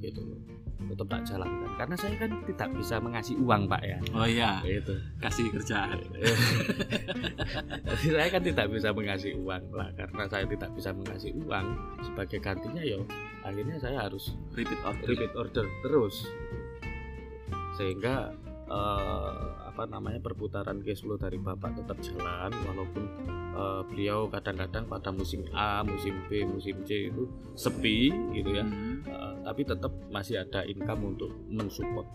Gitu 0.00 0.20
loh 0.24 0.63
tetap 0.88 1.06
tak 1.08 1.22
jalankan 1.24 1.70
karena 1.80 1.96
saya 1.96 2.14
kan 2.20 2.30
tidak 2.44 2.68
bisa 2.76 2.94
mengasih 3.00 3.34
uang 3.40 3.62
pak 3.66 3.82
ya. 3.82 3.98
Oh 4.12 4.26
iya, 4.28 4.60
itu. 4.66 4.94
Kasih 5.18 5.46
kerjaan. 5.50 5.98
Jadi 7.88 8.06
saya 8.12 8.28
kan 8.28 8.42
tidak 8.44 8.66
bisa 8.68 8.88
mengasih 8.92 9.32
uang 9.40 9.64
lah 9.72 9.88
karena 9.96 10.22
saya 10.28 10.44
tidak 10.44 10.70
bisa 10.76 10.90
mengasih 10.92 11.32
uang 11.44 11.66
sebagai 12.04 12.38
gantinya 12.42 12.82
yo 12.84 13.00
akhirnya 13.44 13.76
saya 13.80 14.08
harus 14.08 14.32
Repeat 14.52 14.80
order. 14.84 15.06
repeat 15.08 15.32
order 15.36 15.66
terus. 15.82 16.16
Sehingga 17.74 18.30
eh, 18.68 19.32
apa 19.64 19.82
namanya 19.90 20.20
perputaran 20.22 20.80
cash 20.80 21.02
flow 21.02 21.18
dari 21.18 21.36
bapak 21.36 21.82
tetap 21.82 21.98
jalan 22.00 22.50
walaupun 22.64 23.04
eh, 23.54 23.82
beliau 23.90 24.30
kadang-kadang 24.30 24.86
pada 24.88 25.10
musim 25.10 25.44
A, 25.52 25.82
musim 25.84 26.14
B, 26.30 26.46
musim 26.48 26.80
C 26.86 27.10
itu 27.12 27.28
sepi 27.58 28.12
gitu 28.32 28.50
ya. 28.54 28.64
Hmm. 28.64 29.02
Eh, 29.04 29.34
tapi 29.44 29.62
tetap 29.66 29.92
masih 30.08 30.40
ada 30.40 30.64
income 30.64 31.16
untuk 31.16 31.30
mensupport. 31.50 32.06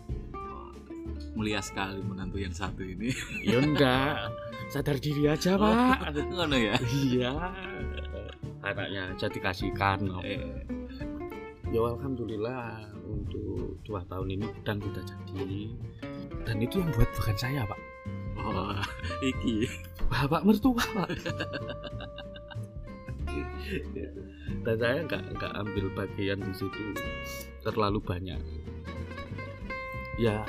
Mulia 1.36 1.60
sekali 1.62 2.00
menantu 2.00 2.40
yang 2.40 2.50
satu 2.50 2.80
ini. 2.82 3.12
ya 3.44 3.60
enggak. 3.60 4.32
Sadar 4.72 4.96
diri 4.98 5.28
aja 5.28 5.54
pak. 5.54 6.16
Ngono 6.32 6.56
ya. 6.56 6.74
iya. 7.06 7.32
Anaknya 8.60 9.14
jadi 9.16 9.38
kasihkan 9.40 10.04
Eh, 10.24 10.64
ya 11.70 11.86
alhamdulillah 11.86 12.82
untuk 13.06 13.78
dua 13.86 14.02
tahun 14.10 14.34
ini 14.34 14.46
gudang 14.58 14.82
sudah 14.82 15.04
jadi. 15.30 15.70
Dan 16.42 16.56
itu 16.58 16.82
yang 16.82 16.90
buat 16.98 17.06
bukan 17.14 17.36
saya 17.38 17.62
pak. 17.62 17.80
Oh, 18.42 18.74
iki. 19.30 19.70
bapak 20.10 20.42
mertua 20.42 20.82
pak. 20.82 21.10
Dan 24.66 24.76
saya 24.82 25.06
nggak 25.06 25.38
nggak 25.38 25.52
ambil 25.62 25.86
bagian 25.94 26.42
di 26.42 26.50
situ 26.50 26.90
terlalu 27.62 28.02
banyak. 28.02 28.42
Ya 30.18 30.42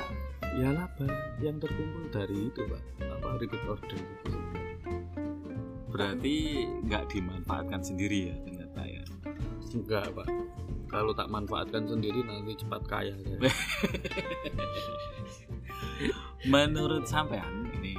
ya 0.58 0.68
laba 0.74 1.06
yang 1.38 1.62
terkumpul 1.62 2.10
dari 2.10 2.50
itu 2.50 2.66
pak. 2.66 2.82
Apa 2.98 3.38
repeat 3.38 3.62
order 3.70 3.94
itu 3.94 4.34
Berarti 5.92 6.66
nggak 6.88 7.14
dimanfaatkan 7.14 7.84
sendiri 7.84 8.32
ya 8.32 8.36
ternyata 8.42 8.82
ya. 8.82 9.04
enggak 9.72 10.04
pak 10.12 10.28
kalau 10.92 11.16
tak 11.16 11.32
manfaatkan 11.32 11.88
sendiri 11.88 12.20
nanti 12.22 12.52
cepat 12.60 12.82
kaya 12.84 13.16
saya. 13.16 13.48
Menurut 16.52 17.08
sampean 17.08 17.72
ini 17.80 17.96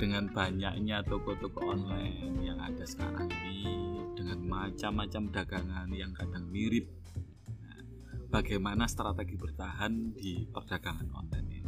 dengan 0.00 0.32
banyaknya 0.32 1.04
toko-toko 1.04 1.76
online 1.76 2.40
yang 2.40 2.58
ada 2.58 2.82
sekarang 2.82 3.28
ini 3.44 3.68
dengan 4.16 4.40
macam-macam 4.48 5.22
dagangan 5.30 5.88
yang 5.92 6.16
kadang 6.16 6.48
mirip. 6.48 6.88
Nah, 7.60 7.84
bagaimana 8.32 8.88
strategi 8.88 9.36
bertahan 9.36 10.16
di 10.16 10.48
perdagangan 10.48 11.12
online 11.12 11.48
ini? 11.52 11.62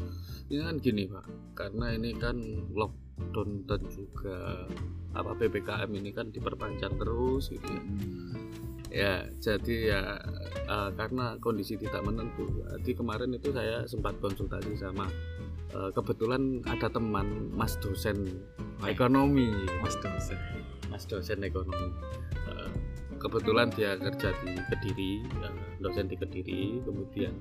ini 0.52 0.60
kan 0.60 0.76
gini 0.76 1.02
pak 1.08 1.26
karena 1.56 1.86
ini 1.96 2.10
kan 2.20 2.36
lockdown 2.76 3.64
dan 3.64 3.80
juga 3.88 4.68
apa 5.16 5.32
ppkm 5.40 5.90
ini 5.94 6.10
kan 6.12 6.28
diperpanjang 6.28 7.00
terus 7.00 7.48
gitu 7.48 7.64
ya 7.64 7.82
ya 8.94 9.26
jadi 9.42 9.76
ya 9.90 10.02
uh, 10.70 10.90
karena 10.94 11.34
kondisi 11.42 11.74
tidak 11.74 12.06
menentu. 12.06 12.46
Jadi 12.78 12.94
kemarin 12.94 13.34
itu 13.34 13.50
saya 13.50 13.82
sempat 13.90 14.14
konsultasi 14.22 14.78
sama 14.78 15.10
uh, 15.74 15.90
kebetulan 15.90 16.62
ada 16.62 16.86
teman 16.86 17.50
mas 17.50 17.74
dosen 17.82 18.38
ekonomi. 18.86 19.50
Mas 19.82 19.98
dosen. 19.98 20.38
mas 20.86 21.02
dosen 21.10 21.42
ekonomi. 21.42 21.90
Uh, 22.46 22.70
kebetulan 23.18 23.66
dia 23.74 23.98
kerja 23.98 24.30
di 24.46 24.54
kediri 24.70 25.12
uh, 25.42 25.50
dosen 25.82 26.06
di 26.06 26.14
kediri 26.14 26.78
kemudian 26.86 27.34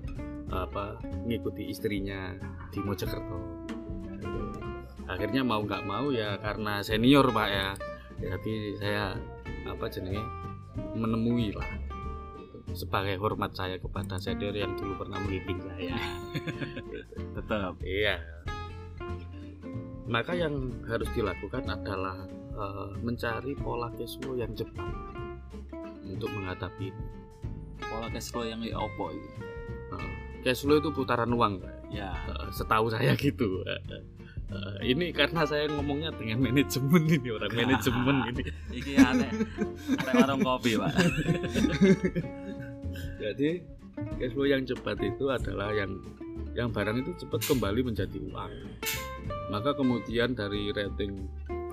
apa 0.49 0.97
ngikuti 1.29 1.69
istrinya 1.69 2.33
di 2.73 2.81
mojokerto. 2.81 3.69
Akhirnya 5.05 5.45
mau 5.45 5.61
nggak 5.61 5.85
mau 5.85 6.09
ya 6.09 6.41
karena 6.41 6.81
senior 6.81 7.29
pak 7.29 7.49
ya. 7.53 7.69
Jadi 8.17 8.79
saya 8.79 9.13
apa 9.67 9.85
jenenge 9.91 10.23
menemui 10.93 11.53
lah 11.53 11.69
sebagai 12.73 13.21
hormat 13.21 13.53
saya 13.53 13.77
kepada 13.77 14.17
senior 14.17 14.55
yang 14.55 14.73
dulu 14.73 15.05
pernah 15.05 15.21
membimbing 15.21 15.61
saya 15.61 15.93
Tetap. 17.37 17.77
iya 17.85 18.17
maka 20.03 20.35
yang 20.35 20.83
harus 20.83 21.07
dilakukan 21.15 21.63
adalah 21.63 22.27
eh, 22.53 22.91
mencari 22.99 23.55
pola 23.55 23.87
cash 23.95 24.19
flow 24.19 24.35
yang 24.35 24.51
cepat 24.51 24.91
untuk 26.03 26.27
menghadapi 26.27 26.91
ini. 26.91 27.05
Pola 27.79 28.11
cash 28.11 28.35
flow 28.35 28.43
yang 28.43 28.59
ya 28.67 28.77
opo 28.83 29.15
itu. 29.15 29.29
Eh, 29.95 30.13
cash 30.43 30.67
flow 30.67 30.83
itu 30.83 30.91
putaran 30.91 31.31
uang. 31.31 31.63
Ya. 31.87 32.11
Eh, 32.27 32.51
setahu 32.51 32.91
saya 32.91 33.15
gitu 33.23 33.63
eh, 34.53 34.93
ini 34.93 35.09
karena 35.09 35.41
saya 35.43 35.65
ngomongnya 35.73 36.13
dengan 36.13 36.45
manajemen 36.45 37.03
ini 37.09 37.29
orang 37.33 37.51
manajemen 37.59 38.17
ini 38.29 38.43
Iki 38.73 38.93
ada 39.01 39.27
ada 39.97 40.11
warung 40.13 40.41
kopi, 40.45 40.77
Pak. 40.77 40.93
jadi 43.23 43.49
cash 44.19 44.33
flow 44.33 44.47
yang 44.49 44.63
cepat 44.65 44.97
itu 45.01 45.29
adalah 45.29 45.69
yang 45.73 45.91
yang 46.53 46.69
barang 46.69 47.01
itu 47.01 47.25
cepat 47.25 47.41
kembali 47.49 47.81
menjadi 47.93 48.17
uang 48.29 48.51
maka 49.49 49.73
kemudian 49.73 50.33
dari 50.33 50.69
rating 50.73 51.25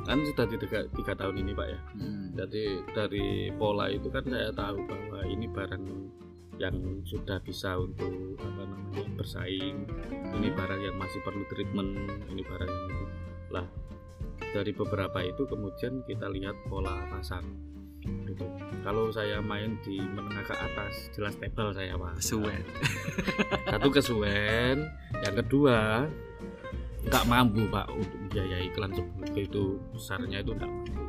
kan 0.09 0.17
sudah 0.25 0.49
di 0.49 0.57
tiga, 0.57 0.89
tiga 0.97 1.13
tahun 1.13 1.45
ini 1.45 1.53
pak 1.53 1.69
ya 1.69 1.81
Hmm. 2.01 2.33
jadi 2.33 2.65
dari 2.97 3.53
pola 3.61 3.93
itu 3.93 4.09
kan 4.09 4.25
saya 4.25 4.49
tahu 4.55 4.81
bahwa 4.89 5.21
ini 5.29 5.47
barang 5.51 5.85
yang 6.61 6.77
sudah 7.09 7.41
bisa 7.41 7.81
untuk 7.81 8.37
apa 8.37 8.63
namanya 8.69 9.05
bersaing 9.17 9.89
ini 10.37 10.49
barang 10.53 10.81
yang 10.85 10.97
masih 11.01 11.25
perlu 11.25 11.41
treatment 11.49 11.97
ini 12.29 12.45
barang 12.45 12.69
yang 12.69 12.85
itu 12.93 13.07
lah 13.49 13.67
dari 14.53 14.73
beberapa 14.77 15.25
itu 15.25 15.49
kemudian 15.49 16.05
kita 16.05 16.29
lihat 16.29 16.53
pola 16.69 17.01
pasar 17.09 17.41
gitu 18.29 18.45
kalau 18.85 19.09
saya 19.09 19.41
main 19.41 19.81
di 19.81 20.01
menengah 20.01 20.45
ke 20.45 20.55
atas 20.57 21.09
jelas 21.17 21.37
table 21.37 21.73
saya 21.73 21.97
pak 21.97 22.17
Kesuwen. 22.21 22.63
satu 23.73 23.89
kesuwen 23.93 24.77
yang 25.25 25.35
kedua 25.41 26.09
nggak 27.09 27.25
mampu 27.25 27.65
pak 27.73 27.89
untuk 27.89 28.21
biaya 28.29 28.61
iklan 28.61 28.93
sebegitu 28.93 29.81
besarnya 29.97 30.45
itu 30.45 30.53
nggak 30.53 30.69
mampu 30.69 31.01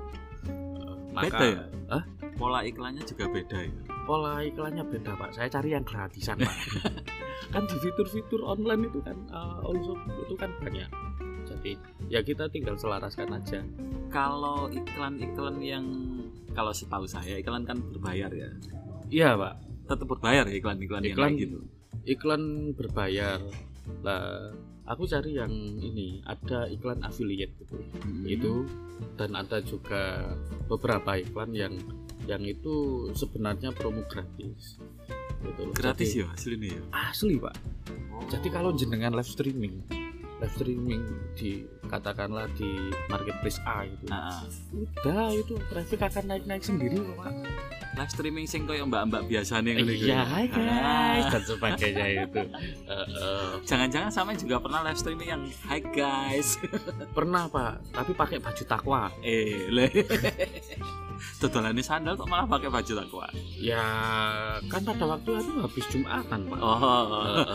Eh, 1.11 1.27
Beda 1.27 1.43
ya? 1.43 1.63
Hah? 1.91 2.03
Pola 2.39 2.63
iklannya 2.63 3.03
juga 3.03 3.27
beda 3.27 3.67
ya. 3.67 3.71
Pola 4.11 4.43
iklannya. 4.43 4.83
Beda 4.83 5.15
pak 5.15 5.31
saya 5.31 5.47
cari 5.47 5.71
yang 5.71 5.87
gratisan 5.87 6.35
pak. 6.35 6.51
Kan 7.55 7.63
di 7.67 7.79
fitur-fitur 7.79 8.43
online 8.43 8.87
itu 8.87 8.99
kan 8.99 9.15
uh, 9.31 9.59
also 9.63 9.95
itu 10.19 10.35
kan 10.35 10.51
banyak. 10.59 10.87
Jadi 11.43 11.75
ya 12.07 12.19
kita 12.19 12.47
tinggal 12.47 12.75
selaraskan 12.75 13.27
aja. 13.31 13.59
Kalau 14.07 14.67
iklan-iklan 14.67 15.59
yang 15.59 15.83
kalau 16.51 16.71
setahu 16.71 17.03
saya 17.07 17.39
iklan 17.39 17.63
kan 17.63 17.79
berbayar 17.91 18.31
ya. 18.31 18.47
iya 19.07 19.35
pak. 19.35 19.59
Tetap 19.83 20.07
berbayar 20.07 20.43
ya 20.47 20.55
iklan-iklan 20.59 21.03
yang 21.03 21.15
Iklan- 21.15 21.35
kayak 21.35 21.43
gitu. 21.43 21.59
iklan 22.07 22.43
berbayar. 22.71 23.39
Lah 23.99 24.55
aku 24.87 25.03
cari 25.07 25.35
yang 25.35 25.51
ini 25.79 26.23
ada 26.23 26.71
iklan 26.71 27.03
affiliate 27.03 27.51
gitu. 27.59 27.79
Hmm. 27.79 28.23
itu 28.23 28.63
dan 29.19 29.35
ada 29.35 29.59
juga 29.59 30.35
beberapa 30.71 31.19
iklan 31.19 31.51
yang 31.51 31.73
yang 32.29 32.43
itu 32.45 33.07
sebenarnya 33.13 33.73
promo 33.73 34.03
gratis. 34.05 34.77
Gitu 35.41 35.61
loh. 35.65 35.73
gratis 35.73 36.09
Jadi, 36.13 36.21
ya 36.21 36.25
hasilnya 36.29 36.69
ya. 36.69 36.81
asli 37.09 37.35
pak. 37.41 37.55
Jadi 38.29 38.47
kalau 38.53 38.69
jenengan 38.77 39.17
live 39.17 39.25
streaming 39.25 39.81
live 40.41 40.53
streaming 40.57 41.05
di 41.37 41.61
katakanlah 41.85 42.49
di 42.57 42.89
marketplace 43.05 43.61
A 43.61 43.85
itu 43.85 44.09
Nah, 44.09 44.41
udah 44.73 45.29
itu 45.37 45.53
traffic 45.69 46.01
akan 46.01 46.23
naik 46.33 46.43
naik 46.49 46.63
sendiri 46.65 46.97
kok, 46.97 47.13
pak. 47.13 47.33
Live 47.91 48.11
streaming 48.15 48.45
sing 48.49 48.65
koyo 48.65 48.87
mbak-mbak 48.89 49.29
biasa 49.29 49.61
nih 49.61 49.83
iya 49.85 50.23
hai 50.25 50.47
guys 50.49 51.25
dan 51.29 51.43
sebagainya 51.45 52.05
itu. 52.25 52.41
Eh, 52.87 53.05
eh, 53.05 53.49
Jangan-jangan 53.67 54.09
sama 54.09 54.33
juga 54.33 54.57
pernah 54.57 54.81
live 54.81 54.97
streaming 54.97 55.29
yang 55.29 55.43
Hai 55.67 55.83
guys. 55.93 56.57
pernah 57.13 57.45
pak 57.45 57.81
tapi 57.93 58.11
pakai 58.17 58.37
baju 58.41 58.63
takwa. 58.65 59.01
Eh, 59.21 59.69
le. 61.21 61.39
Dodolannya 61.45 61.83
sandal 61.85 62.17
kok 62.17 62.25
malah 62.25 62.49
pakai 62.49 62.69
baju 62.73 62.91
takwa. 62.97 63.27
ya 63.61 63.85
kan 64.65 64.81
pada 64.81 65.05
waktu 65.05 65.37
itu 65.37 65.51
habis 65.61 65.85
jumatan 65.93 66.39
pak 66.49 66.59
Oh. 66.61 67.45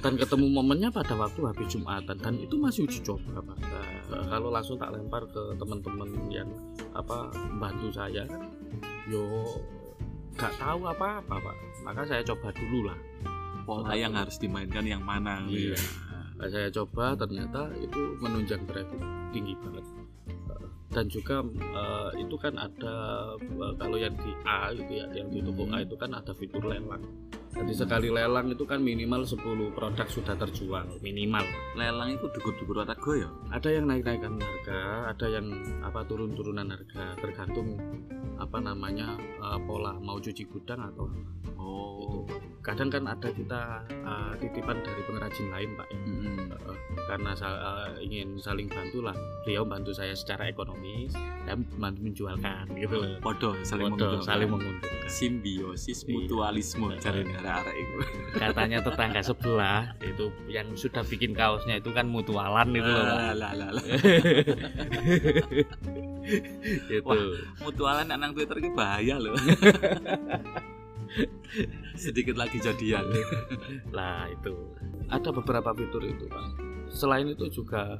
Dan 0.00 0.14
ketemu 0.16 0.46
momennya 0.48 0.88
pada 0.88 1.14
waktu 1.16 1.40
habis 1.44 1.68
Jumatan 1.72 2.16
dan 2.18 2.34
itu 2.40 2.56
masih 2.56 2.84
uji 2.88 3.00
coba 3.04 3.40
Pak. 3.44 3.56
Nah, 4.12 4.24
kalau 4.28 4.48
langsung 4.52 4.76
tak 4.76 4.92
lempar 4.92 5.24
ke 5.28 5.56
teman-teman 5.56 6.08
yang 6.32 6.48
apa 6.92 7.32
bantu 7.60 7.88
saya 7.92 8.24
kan 8.28 8.48
yo 9.08 9.44
nggak 10.36 10.52
tahu 10.56 10.80
apa-apa 10.88 11.34
Pak. 11.36 11.56
Maka 11.84 12.00
saya 12.08 12.22
coba 12.24 12.48
dulu 12.56 12.88
lah. 12.88 12.98
Pola 13.62 13.94
yang 13.94 14.12
harus 14.16 14.36
dimainkan 14.42 14.82
yang 14.82 15.04
mana? 15.04 15.46
Iya. 15.46 15.78
Nah, 16.40 16.48
saya 16.50 16.68
coba 16.74 17.14
ternyata 17.14 17.70
itu 17.78 18.18
menunjang 18.18 18.66
traffic 18.66 18.98
tinggi 19.30 19.54
banget. 19.62 19.84
Dan 20.92 21.08
juga 21.08 21.40
eh, 21.56 22.10
itu 22.20 22.36
kan 22.36 22.54
ada 22.60 22.94
eh, 23.40 23.72
kalau 23.80 23.96
yang 23.96 24.12
di 24.20 24.32
A 24.44 24.70
gitu 24.76 24.92
ya, 24.92 25.06
yang 25.16 25.32
di 25.32 25.40
toko 25.40 25.64
A 25.72 25.80
itu 25.80 25.96
kan 25.96 26.12
ada 26.12 26.32
fitur 26.36 26.62
lelang. 26.68 27.02
Jadi 27.52 27.72
sekali 27.76 28.08
lelang 28.08 28.48
itu 28.48 28.64
kan 28.64 28.80
minimal 28.80 29.28
10 29.28 29.76
produk 29.76 30.08
sudah 30.08 30.32
terjual 30.40 30.88
minimal. 31.04 31.44
Lelang 31.76 32.16
itu 32.16 32.24
dugur-dugur 32.32 32.80
rata 32.80 32.96
ya. 33.12 33.28
Ada 33.52 33.68
yang 33.76 33.92
naik-naikan 33.92 34.40
harga, 34.40 35.12
ada 35.12 35.26
yang 35.28 35.46
apa 35.84 36.00
turun-turunan 36.08 36.72
harga 36.72 37.12
tergantung 37.20 37.76
apa 38.40 38.58
namanya 38.60 39.16
eh, 39.20 39.60
pola 39.68 39.96
mau 40.00 40.16
cuci 40.16 40.48
gudang 40.48 40.80
atau 40.80 41.08
Oh. 41.62 42.26
kadang 42.62 42.90
kan 42.90 43.06
ada 43.06 43.30
kita 43.30 43.86
eh, 43.90 44.32
titipan 44.42 44.82
dari 44.82 45.02
pengrajin 45.06 45.48
lain 45.50 45.70
pak 45.78 45.86
ya. 45.90 45.98
Mm-mm. 45.98 46.36
Eh, 46.50 46.76
karena 47.06 47.30
eh, 47.38 47.90
ingin 48.02 48.38
saling 48.38 48.66
bantu 48.66 49.02
lah 49.02 49.14
beliau 49.46 49.62
bantu 49.62 49.94
saya 49.94 50.14
secara 50.14 50.50
ekonomis 50.82 51.14
dan 51.42 51.66
bantu 51.78 52.00
menjualkan 52.02 52.64
gitu 52.78 52.94
loh 53.02 53.18
Podo 53.18 53.50
saling 53.62 53.90
Podo, 53.90 53.94
menguntungkan. 53.98 54.26
saling 54.26 54.48
menguntungkan 54.50 55.06
simbiosis 55.10 55.98
Iya. 56.02 56.10
mutualisme 56.14 56.86
cari 56.98 57.22
arek 57.26 57.76
itu. 57.76 57.96
katanya 58.42 58.78
tetangga 58.82 59.20
sebelah 59.22 59.94
itu 60.02 60.26
yang 60.50 60.66
sudah 60.74 61.02
bikin 61.06 61.34
kaosnya 61.34 61.78
itu 61.78 61.90
kan 61.90 62.06
mutualan 62.06 62.68
itu 62.70 62.86
loh 62.86 63.04
Pak. 63.04 63.14
Lah, 63.14 63.34
lah, 63.34 63.52
lah, 63.54 63.70
lah. 63.74 63.84
itu 66.90 67.02
Wah. 67.02 67.18
Mutualan 67.62 68.08
anak 68.08 68.34
Twitter 68.34 68.56
ini 68.62 68.70
bahaya 68.72 69.18
loh. 69.18 69.34
Sedikit 71.98 72.40
lagi 72.40 72.56
jadian. 72.56 73.04
lah 73.92 74.24
itu 74.32 74.54
ada 75.12 75.28
beberapa 75.28 75.76
fitur 75.76 76.00
itu 76.08 76.24
pak 76.24 76.71
selain 76.92 77.32
itu 77.32 77.48
juga 77.48 77.96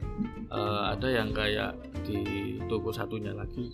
eh, 0.52 0.82
ada 0.92 1.08
yang 1.08 1.32
kayak 1.32 1.74
di 2.04 2.60
toko 2.68 2.92
satunya 2.92 3.32
lagi 3.32 3.72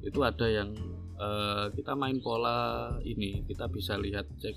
itu. 0.00 0.18
Ada 0.22 0.46
yang 0.46 0.70
eh, 1.18 1.66
kita 1.74 1.92
main 1.98 2.22
pola 2.22 2.94
ini 3.02 3.42
kita 3.44 3.66
bisa 3.68 3.98
lihat 3.98 4.30
cek 4.38 4.56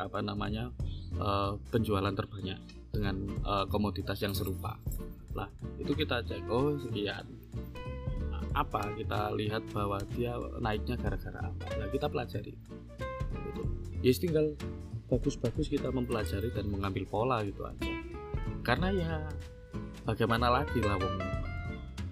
apa 0.00 0.18
namanya 0.24 0.72
eh, 1.14 1.52
penjualan 1.68 2.12
terbanyak 2.16 2.58
dengan 2.90 3.28
eh, 3.28 3.66
komoditas 3.68 4.18
yang 4.24 4.32
serupa. 4.32 4.80
Lah 5.36 5.48
itu 5.76 5.92
kita 5.92 6.24
cek 6.24 6.48
oh 6.48 6.80
sekian. 6.80 7.28
Apa 8.54 8.94
kita 8.94 9.34
lihat 9.34 9.66
bahwa 9.74 9.98
dia 10.14 10.38
naiknya 10.62 10.94
gara-gara 10.94 11.50
apa? 11.50 11.64
Nah 11.74 11.88
kita 11.90 12.06
pelajari. 12.06 12.54
Gitu. 13.34 13.62
ya 14.04 14.12
tinggal 14.14 14.46
bagus-bagus 15.10 15.66
kita 15.68 15.90
mempelajari 15.90 16.52
dan 16.54 16.70
mengambil 16.70 17.04
pola 17.08 17.40
gitu 17.42 17.64
aja 17.66 18.03
karena 18.64 18.88
ya 18.90 19.14
bagaimana 20.02 20.48
lagi 20.48 20.80
lah 20.80 20.96
wong 20.96 21.16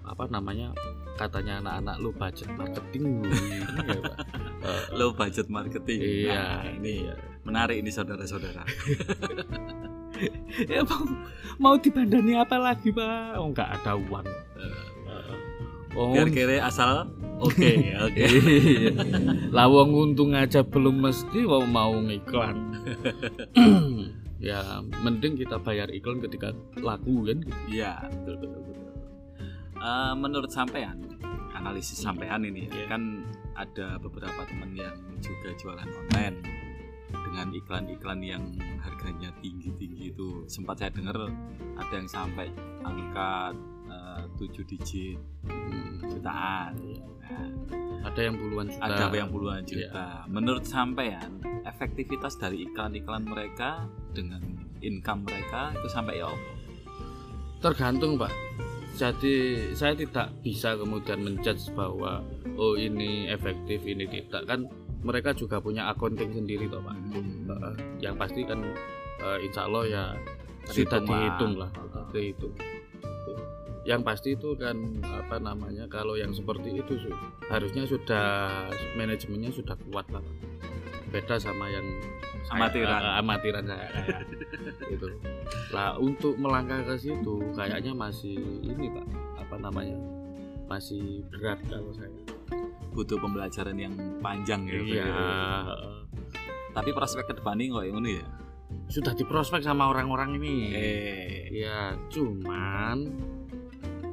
apa 0.05 0.23
namanya 0.29 0.69
katanya 1.17 1.61
anak-anak 1.61 1.95
lu 1.99 2.09
budget 2.13 2.49
marketing 2.53 3.05
ya 3.89 3.99
Pak. 4.01 4.17
Eh, 4.63 4.83
Low 4.95 5.11
budget 5.13 5.47
marketing. 5.51 5.99
Iya, 6.01 6.33
Nah, 6.39 6.63
ini 6.79 6.93
iya. 7.05 7.15
menarik 7.43 7.77
ini 7.83 7.91
saudara-saudara. 7.91 8.63
ya 10.71 10.85
mau 10.85 11.03
mau 11.59 11.75
dibandani 11.75 12.37
apa 12.37 12.55
lagi 12.61 12.93
pak 12.93 13.33
oh 13.35 13.49
nggak 13.49 13.69
ada 13.81 13.97
uang 13.97 14.23
Eh, 14.23 15.33
oh 15.97 16.13
Biar 16.13 16.29
kira 16.29 16.61
asal 16.63 17.09
oke 17.41 17.71
oke 18.07 18.23
lah 19.51 19.67
wong 19.67 19.89
untung 19.91 20.37
aja 20.37 20.61
belum 20.61 21.01
mesti 21.01 21.43
mau 21.43 21.65
mau 21.65 21.97
ngiklan 21.97 22.55
ya 24.43 24.83
mending 24.99 25.39
kita 25.39 25.55
bayar 25.63 25.87
iklan 25.87 26.19
ketika 26.19 26.51
laku 26.83 27.23
kan 27.23 27.39
Iya, 27.71 28.03
betul 28.11 28.35
betul 28.43 28.61
betul. 28.67 28.91
Eh, 29.83 30.13
menurut 30.19 30.51
sampean, 30.51 30.99
analisis 31.55 31.99
sampean 31.99 32.43
ini 32.43 32.67
ya, 32.67 32.83
Iya. 32.83 32.85
kan 32.91 33.23
ada 33.55 33.95
beberapa 34.03 34.43
teman 34.47 34.75
yang 34.75 34.95
juga 35.23 35.55
jualan 35.55 35.87
online 35.87 36.37
dengan 37.11 37.47
iklan-iklan 37.55 38.19
yang 38.19 38.43
harganya 38.83 39.31
tinggi-tinggi 39.39 40.11
itu. 40.11 40.43
Sempat 40.51 40.83
saya 40.83 40.91
dengar 40.91 41.15
ada 41.79 41.93
yang 41.95 42.09
sampai 42.11 42.51
angka 42.83 43.55
7 44.35 44.63
digit 44.63 45.17
Hmm, 45.43 45.99
jutaan. 46.03 46.71
Iya. 46.79 47.03
Nah, 47.23 47.49
ada 48.03 48.19
yang 48.19 48.35
puluhan 48.35 48.67
juta 48.67 48.83
ada 48.83 49.05
yang 49.09 49.31
puluhan 49.31 49.61
Iya. 49.63 49.69
juta. 49.89 50.07
Menurut 50.27 50.63
sampean, 50.63 51.29
efektivitas 51.63 52.35
dari 52.35 52.63
iklan-iklan 52.63 53.23
mereka 53.23 53.87
dengan 54.11 54.43
income 54.79 55.23
mereka 55.23 55.71
itu 55.73 55.87
sampai 55.87 56.19
ya 56.19 56.27
apa? 56.27 56.37
tergantung 57.59 58.19
pak 58.19 58.27
jadi 58.93 59.35
saya 59.71 59.95
tidak 59.95 60.35
bisa 60.43 60.75
kemudian 60.75 61.23
menjudge 61.23 61.71
bahwa 61.71 62.19
oh 62.53 62.75
ini 62.75 63.25
efektif 63.25 63.79
ini 63.81 64.03
tidak 64.03 64.43
kan 64.43 64.67
mereka 64.99 65.31
juga 65.31 65.57
punya 65.57 65.87
accounting 65.87 66.29
sendiri 66.29 66.67
toh 66.67 66.83
pak 66.83 66.95
Hmm. 67.15 67.79
Yang 67.99 68.15
pasti 68.19 68.41
kan 68.43 68.59
eh, 69.19 69.37
insya 69.39 69.63
Allah 69.63 69.83
ya 69.87 70.03
sudah 70.65 70.99
dihitung 70.99 71.53
lah 71.55 71.71
dihitung. 72.11 72.51
Yang 73.83 74.01
pasti 74.01 74.33
itu 74.33 74.55
kan 74.55 74.75
apa 75.03 75.37
namanya 75.37 75.85
kalau 75.85 76.15
yang 76.15 76.31
seperti 76.31 76.71
itu 76.73 76.93
su- 76.97 77.19
harusnya 77.45 77.83
sudah 77.83 78.25
manajemennya 78.93 79.51
sudah 79.51 79.75
kuat 79.83 80.07
lah 80.07 80.23
beda 81.09 81.35
sama 81.35 81.67
yang 81.67 81.83
saya- 82.43 82.63
Amatiran. 82.63 83.01
eh, 83.01 83.13
amatiran 83.17 83.63
saya 83.65 83.87
kayak 83.93 84.23
gitu 84.89 85.07
lah 85.69 85.95
untuk 85.97 86.35
melangkah 86.35 86.79
ke 86.81 86.95
situ 86.97 87.43
kayaknya 87.51 87.91
masih 87.91 88.39
ini 88.61 88.87
pak 88.89 89.05
apa 89.37 89.55
namanya 89.59 89.99
masih 90.65 91.21
berat 91.27 91.59
kalau 91.65 91.91
saya 91.91 92.07
butuh 92.89 93.17
pembelajaran 93.17 93.75
yang 93.75 93.93
panjang 94.19 94.63
ya. 94.63 94.79
iya 94.79 95.05
Pak. 95.05 95.65
heeh. 95.65 95.97
Tapi 96.71 96.89
prospek 96.89 97.25
ke 97.25 97.33
depan 97.35 97.57
ini 97.57 97.69
kok 97.69 97.85
ini 97.85 98.11
ya. 98.15 98.25
sudah 98.87 99.13
diprospek 99.13 99.61
sama 99.61 99.85
orang-orang 99.87 100.37
ini 100.37 100.53
Eh, 100.69 101.41
Ya, 101.53 101.93
cuman 102.07 103.13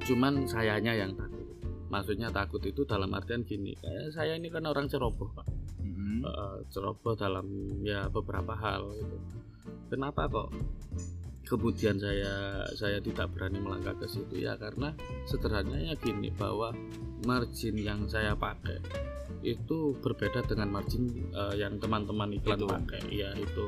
cuman 0.05 0.45
sayanya 0.49 0.93
yang 0.97 1.13
takut. 1.17 1.47
Maksudnya 1.91 2.29
takut 2.31 2.63
itu 2.63 2.87
dalam 2.87 3.11
artian 3.11 3.43
gini, 3.43 3.75
kayak 3.75 4.15
saya 4.15 4.39
ini 4.39 4.47
kan 4.47 4.63
orang 4.67 4.87
ceroboh, 4.87 5.27
Pak. 5.35 5.47
mhm. 5.83 6.23
Eh, 6.23 6.59
ceroboh 6.71 7.19
dalam 7.19 7.47
ya 7.83 8.07
beberapa 8.07 8.55
hal 8.55 8.95
gitu. 8.95 9.17
Kenapa 9.91 10.31
kok 10.31 10.55
kemudian 11.51 11.99
saya 11.99 12.63
saya 12.79 13.03
tidak 13.03 13.35
berani 13.35 13.59
melangkah 13.59 13.99
ke 13.99 14.07
situ 14.07 14.39
ya 14.39 14.55
karena 14.55 14.95
sederhananya 15.27 15.99
gini 15.99 16.31
bahwa 16.31 16.71
margin 17.27 17.75
yang 17.75 18.07
saya 18.07 18.39
pakai 18.39 18.79
itu 19.43 19.99
berbeda 19.99 20.47
dengan 20.47 20.71
margin 20.71 21.11
eh, 21.35 21.59
yang 21.59 21.75
teman-teman 21.83 22.39
iklan 22.39 22.55
Itu. 22.55 22.71
pakai 22.71 23.03
ya 23.11 23.35
itu 23.35 23.67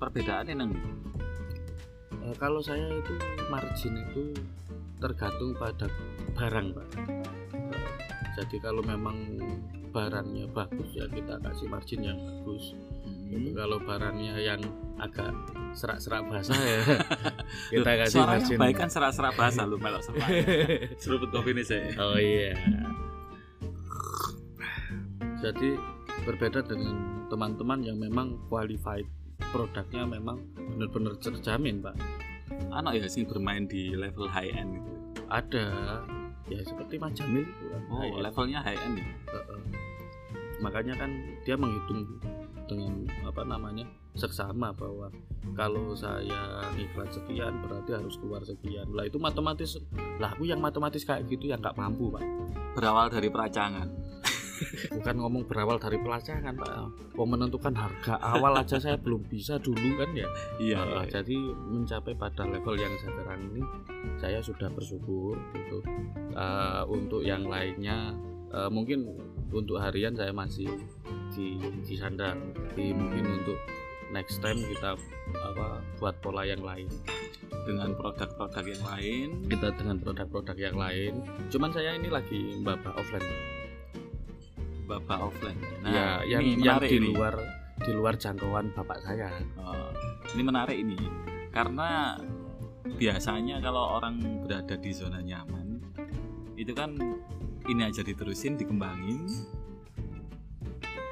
perbedaannya 0.00 0.54
nang 0.56 0.72
Eh, 2.24 2.36
kalau 2.40 2.64
saya 2.64 2.88
itu 2.88 3.14
margin 3.52 4.00
itu 4.00 4.32
tergantung 5.04 5.52
pada 5.52 5.84
barang 6.32 6.72
pak 6.72 6.88
jadi 8.40 8.56
kalau 8.64 8.80
memang 8.80 9.36
barangnya 9.92 10.48
bagus 10.50 10.88
ya 10.96 11.04
kita 11.12 11.36
kasih 11.44 11.68
margin 11.68 12.00
yang 12.02 12.18
bagus 12.24 12.72
Mhm. 13.24 13.56
kalau 13.56 13.80
barangnya 13.82 14.36
yang 14.36 14.60
agak 15.00 15.32
serak-serak 15.74 16.22
basah 16.28 16.54
ya 16.54 16.80
kita 17.72 17.90
kasih 18.06 18.20
Suaranya 18.22 18.40
margin 18.46 18.58
baik 18.60 18.76
kan 18.78 18.88
serak-serak 18.92 19.32
bahasa 19.34 19.66
lu 19.66 19.74
melok 19.80 20.02
serak. 20.06 20.28
Seruput 21.02 21.34
kopi 21.34 21.50
ini 21.50 21.64
saya. 21.66 21.88
oh 21.98 22.14
iya 22.14 22.54
jadi 25.42 25.76
berbeda 26.24 26.62
dengan 26.62 27.26
teman-teman 27.26 27.82
yang 27.82 27.98
memang 27.98 28.38
qualified 28.46 29.08
produknya 29.50 30.06
memang 30.06 30.38
benar-benar 30.54 31.18
terjamin 31.18 31.82
pak 31.82 31.96
Anak 32.70 33.02
ya 33.02 33.06
sih 33.10 33.26
bermain 33.26 33.66
di 33.66 33.96
level 33.96 34.28
high 34.30 34.52
end 34.52 34.78
gitu. 34.78 34.93
Ada 35.26 35.66
ya 36.44 36.60
seperti 36.60 36.94
Mas 36.96 37.12
Jamil 37.12 37.42
itu 37.42 37.64
kan 37.66 37.82
Oh, 37.86 38.00
Kayak- 38.00 38.20
levelnya 38.22 38.58
high 38.60 38.78
end 38.78 38.96
ya. 38.96 39.06
Heeh. 39.30 39.60
makanya 40.56 40.94
kan 40.96 41.10
dia 41.42 41.56
menghitung 41.56 42.06
dengan 42.64 42.92
apa 43.22 43.42
namanya 43.42 43.84
seksama 44.14 44.72
bahwa 44.72 45.10
kalau 45.52 45.92
saya 45.92 46.64
ngiklan 46.72 47.10
sekian 47.10 47.52
berarti 47.60 47.90
harus 47.92 48.16
keluar 48.16 48.40
sekian 48.40 48.88
lah 48.88 49.04
itu 49.04 49.18
matematis 49.18 49.76
lah 50.16 50.30
aku 50.30 50.46
yang 50.46 50.58
matematis 50.58 51.02
kayak 51.02 51.26
gitu 51.26 51.48
yang 51.48 51.58
nggak 51.58 51.74
mampu 51.74 52.08
pak 52.08 52.24
Berawal 52.72 53.06
dari 53.06 53.28
peracangan. 53.28 53.86
Bukan 54.90 55.16
ngomong 55.18 55.42
berawal 55.46 55.76
dari 55.76 55.98
pelacangan 55.98 56.54
pak 56.54 56.70
mau 57.14 57.26
menentukan 57.26 57.74
harga 57.74 58.18
awal 58.22 58.54
aja 58.54 58.78
saya 58.78 58.96
belum 58.96 59.26
bisa 59.26 59.58
dulu 59.58 59.98
kan 59.98 60.10
ya 60.12 60.28
Iya. 60.56 60.78
Uh, 60.78 61.02
iya. 61.04 61.20
jadi 61.20 61.36
mencapai 61.70 62.14
pada 62.14 62.46
level 62.46 62.76
yang 62.76 62.94
sekarang 62.98 63.40
ini 63.52 63.62
saya 64.18 64.38
sudah 64.40 64.68
bersyukur 64.70 65.38
gitu 65.54 65.78
Uh, 66.34 66.82
untuk 66.90 67.22
yang 67.22 67.46
lainnya 67.46 68.10
uh, 68.50 68.66
mungkin 68.66 69.06
untuk 69.54 69.78
harian 69.78 70.18
saya 70.18 70.34
masih 70.34 70.66
di 71.30 71.54
di 71.86 71.94
sandar 71.94 72.34
jadi 72.74 72.90
mungkin 72.90 73.38
untuk 73.38 73.54
next 74.10 74.42
time 74.42 74.58
kita 74.66 74.98
apa 75.38 75.78
buat 76.02 76.18
pola 76.18 76.42
yang 76.42 76.58
lain 76.58 76.90
Dengan 77.64 77.94
produk-produk 77.94 78.66
yang 78.66 78.82
lain. 78.82 79.28
kita 79.46 79.78
dengan 79.78 79.96
produk-produk 80.02 80.58
yang 80.58 80.74
lain 80.74 81.22
cuman 81.54 81.70
saya 81.70 81.94
ini 81.94 82.10
lagi 82.10 82.58
mbaba 82.58 82.90
offline 82.98 83.22
Bapak 84.84 85.18
offline. 85.32 85.60
ya 85.84 86.20
yang 86.28 86.42
ini 86.44 86.60
yang 86.60 86.80
di 86.80 87.00
ini. 87.00 87.08
luar 87.16 87.34
di 87.80 87.90
luar 87.90 88.14
jangkauan 88.20 88.70
bapak 88.76 89.00
saya. 89.00 89.32
Oh, 89.58 89.90
ini 90.36 90.42
menarik 90.44 90.76
ini. 90.76 90.96
Karena 91.50 92.18
biasanya 92.94 93.58
kalau 93.64 93.98
orang 93.98 94.20
berada 94.44 94.76
di 94.76 94.90
zona 94.92 95.18
nyaman 95.24 95.80
itu 96.54 96.70
kan 96.76 96.94
ini 97.66 97.80
aja 97.82 98.04
diterusin 98.04 98.60
dikembangin. 98.60 99.24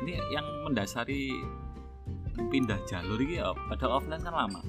Ini 0.02 0.18
yang 0.34 0.46
mendasari 0.66 1.30
pindah 2.50 2.80
jalur 2.88 3.20
ini 3.22 3.38
ya 3.40 3.54
padahal 3.70 4.02
offline 4.02 4.22
kan 4.22 4.34
lama. 4.34 4.60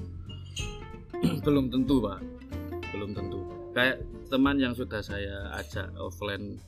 Belum 1.46 1.68
tentu 1.68 2.00
pak. 2.00 2.20
Belum 2.94 3.10
tentu. 3.12 3.40
Kayak 3.74 4.06
teman 4.30 4.56
yang 4.56 4.72
sudah 4.72 5.02
saya 5.02 5.50
ajak 5.58 5.92
offline 5.98 6.58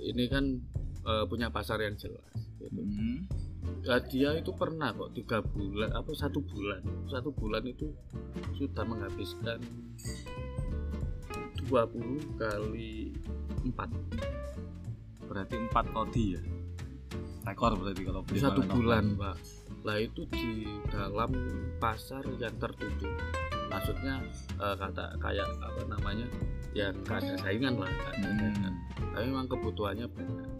ini 0.00 0.24
kan 0.28 0.60
eh, 1.04 1.24
punya 1.28 1.48
pasar 1.48 1.80
yang 1.80 1.96
jelas 1.96 2.34
gitu. 2.60 2.80
Hmm. 2.80 3.24
Ya, 3.84 3.96
dia 4.00 4.30
itu 4.36 4.52
pernah 4.56 4.92
kok 4.92 5.12
tiga 5.16 5.40
bulan 5.40 5.92
apa 5.92 6.12
satu 6.12 6.40
bulan. 6.44 6.80
Satu 7.08 7.32
bulan 7.32 7.64
itu 7.64 7.92
sudah 8.56 8.84
menghabiskan 8.84 9.60
20 11.68 12.40
kali 12.40 13.14
4 13.64 15.30
berarti 15.30 15.54
empat 15.56 15.84
kodi 15.94 16.24
ya? 16.34 16.42
Rekor 17.46 17.78
berarti 17.78 18.02
kalau 18.04 18.20
beli 18.26 18.38
satu 18.42 18.60
bulan 18.66 19.16
pak. 19.16 19.36
Lah 19.86 19.96
itu 19.96 20.28
di 20.28 20.68
dalam 20.92 21.30
pasar 21.80 22.26
yang 22.36 22.52
tertutup. 22.60 23.12
Maksudnya 23.70 24.20
eh, 24.60 24.76
kata 24.76 25.16
kayak 25.22 25.48
apa 25.62 25.82
namanya 25.88 26.26
yang 26.74 26.94
gak 27.02 27.22
ada 27.22 27.34
saingan 27.42 27.82
lah 27.82 27.90
Hmm. 28.20 28.78
tapi 29.10 29.26
memang 29.26 29.50
kebutuhannya 29.50 30.06
banyak 30.06 30.59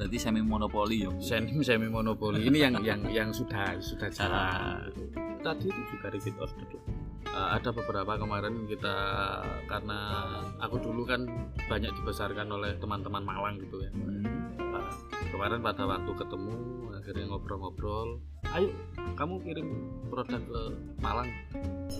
berarti 0.00 0.16
semi 0.16 0.40
monopoli 0.40 1.04
ya 1.04 1.12
semi 1.20 1.60
semi 1.60 1.84
monopoli 1.84 2.40
ini 2.40 2.64
yang 2.64 2.80
yang 2.80 3.04
yang 3.12 3.28
sudah 3.28 3.76
sudah 3.84 4.08
jalan 4.08 4.32
Ah. 4.32 4.80
gitu. 4.88 5.04
tadi 5.40 5.68
itu 5.68 5.80
juga 5.92 6.06
repeat 6.08 6.36
order 6.36 6.64
tuh. 6.68 6.80
Eh, 7.30 7.48
ada 7.54 7.68
beberapa 7.68 8.16
kemarin 8.16 8.64
kita 8.64 8.96
karena 9.64 10.00
aku 10.56 10.80
dulu 10.80 11.04
kan 11.04 11.28
banyak 11.68 11.92
dibesarkan 11.94 12.48
oleh 12.48 12.80
teman-teman 12.80 13.20
Malang 13.22 13.60
gitu 13.60 13.76
ya 13.80 13.92
Hmm. 13.92 14.24
Nah, 14.56 14.88
kemarin 15.28 15.60
pada 15.60 15.84
waktu 15.84 16.12
ketemu 16.16 16.56
akhirnya 16.90 17.24
ngobrol-ngobrol 17.28 18.08
ayo 18.50 18.72
kamu 19.14 19.34
kirim 19.40 19.68
produk 20.08 20.40
ke 20.40 20.60
Malang 20.98 21.28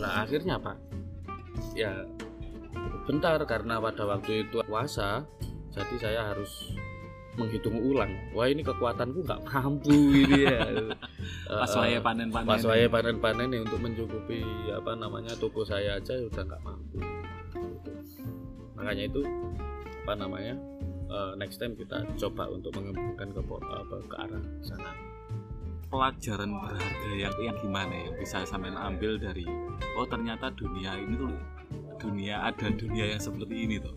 lah 0.01 0.25
akhirnya 0.25 0.57
apa 0.57 0.73
ya 1.77 1.93
bentar 3.05 3.41
karena 3.45 3.77
pada 3.79 4.05
waktu 4.05 4.49
itu 4.49 4.61
puasa 4.65 5.25
jadi 5.71 5.95
saya 6.01 6.21
harus 6.35 6.75
menghitung 7.39 7.79
ulang. 7.79 8.11
Wah 8.35 8.47
ini 8.51 8.63
kekuatanku 8.67 9.23
nggak 9.23 9.41
mampu 9.47 9.95
ini 10.27 10.49
ya. 10.49 10.59
Pas 11.63 11.71
Eh, 11.75 11.79
waya 11.79 11.99
panen-panen 11.99 12.47
pas 12.47 12.63
waya 12.63 12.87
panen-panen 12.87 13.47
nih 13.51 13.61
untuk 13.67 13.79
mencukupi 13.83 14.43
apa 14.71 14.95
namanya 14.95 15.35
toko 15.35 15.67
saya 15.67 15.99
aja 15.99 16.15
udah 16.15 16.43
nggak 16.47 16.63
mampu. 16.63 16.99
Gitu. 17.51 17.91
makanya 18.79 19.05
itu 19.13 19.21
apa 20.07 20.13
namanya 20.17 20.55
uh, 21.13 21.37
next 21.37 21.61
time 21.61 21.77
kita 21.77 22.07
coba 22.17 22.49
untuk 22.49 22.73
mengembangkan 22.79 23.29
ke 23.35 23.41
apa 23.43 23.97
ke 24.07 24.17
arah 24.17 24.45
sana. 24.63 24.95
Pelajaran 25.91 26.55
berharga 26.55 27.11
yang 27.19 27.35
yang 27.43 27.57
gimana 27.59 27.91
ya? 27.91 28.11
Bisa 28.15 28.47
sampai 28.47 28.71
ambil 28.71 29.19
dari 29.19 29.45
oh 29.99 30.07
ternyata 30.07 30.55
dunia 30.55 30.95
ini 31.03 31.19
tuh 31.19 31.35
dunia 31.99 32.47
ada 32.47 32.71
dunia 32.71 33.11
yang 33.11 33.21
seperti 33.21 33.55
ini 33.67 33.77
tuh. 33.83 33.95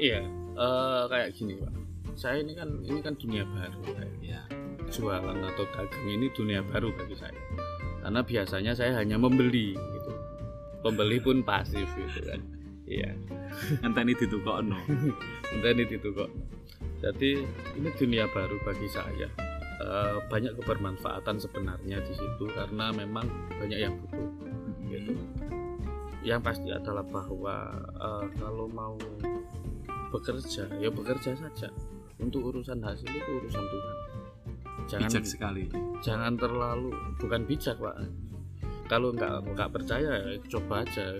Iya 0.00 0.40
uh, 0.60 1.02
kayak 1.08 1.36
gini 1.36 1.56
pak 1.56 1.72
saya 2.20 2.44
ini 2.44 2.52
kan 2.52 2.68
ini 2.84 3.00
kan 3.00 3.16
dunia 3.16 3.48
baru 3.48 3.80
ya 4.20 4.44
jualan 4.92 5.40
atau 5.40 5.64
dagang 5.72 6.04
ini 6.04 6.28
dunia 6.36 6.60
baru 6.60 6.92
bagi 6.92 7.16
saya. 7.16 7.40
Karena 8.04 8.20
biasanya 8.20 8.72
saya 8.76 8.92
hanya 9.00 9.16
membeli 9.16 9.72
gitu. 9.72 10.12
Pembeli 10.84 11.16
pun 11.16 11.40
pasif 11.40 11.88
gitu 11.96 12.20
kan. 12.28 12.40
Iya. 12.84 13.16
Ini 13.86 14.12
ditukokno. 14.18 14.76
Ini 15.56 15.84
ditukokno. 15.86 16.42
Jadi 17.00 17.40
ini 17.80 17.88
dunia 17.96 18.28
baru 18.28 18.60
bagi 18.60 18.84
saya. 18.92 19.28
Uh, 19.80 20.20
banyak 20.28 20.52
kebermanfaatan 20.60 21.40
sebenarnya 21.40 22.04
di 22.04 22.12
situ 22.12 22.44
karena 22.52 22.92
memang 22.92 23.24
banyak 23.56 23.80
yang 23.80 23.96
butuh 23.96 24.28
gitu. 24.92 25.16
Yang 26.20 26.40
pasti 26.44 26.68
adalah 26.68 27.00
bahwa 27.08 27.72
uh, 27.96 28.28
kalau 28.36 28.68
mau 28.68 29.00
bekerja 30.12 30.68
ya 30.76 30.92
bekerja 30.92 31.32
saja 31.40 31.72
untuk 32.20 32.52
urusan 32.52 32.78
hasil 32.84 33.08
itu 33.08 33.30
urusan 33.40 33.64
Tuhan. 33.64 33.96
Jangan 34.90 35.10
bijak 35.10 35.24
sekali. 35.26 35.62
Jangan 36.04 36.32
terlalu 36.36 36.90
bukan 37.18 37.40
bijak 37.46 37.76
pak. 37.78 37.96
Kalau 38.90 39.14
nggak 39.14 39.54
nggak 39.54 39.70
percaya 39.70 40.10
ya 40.18 40.34
coba 40.50 40.82
aja. 40.86 41.18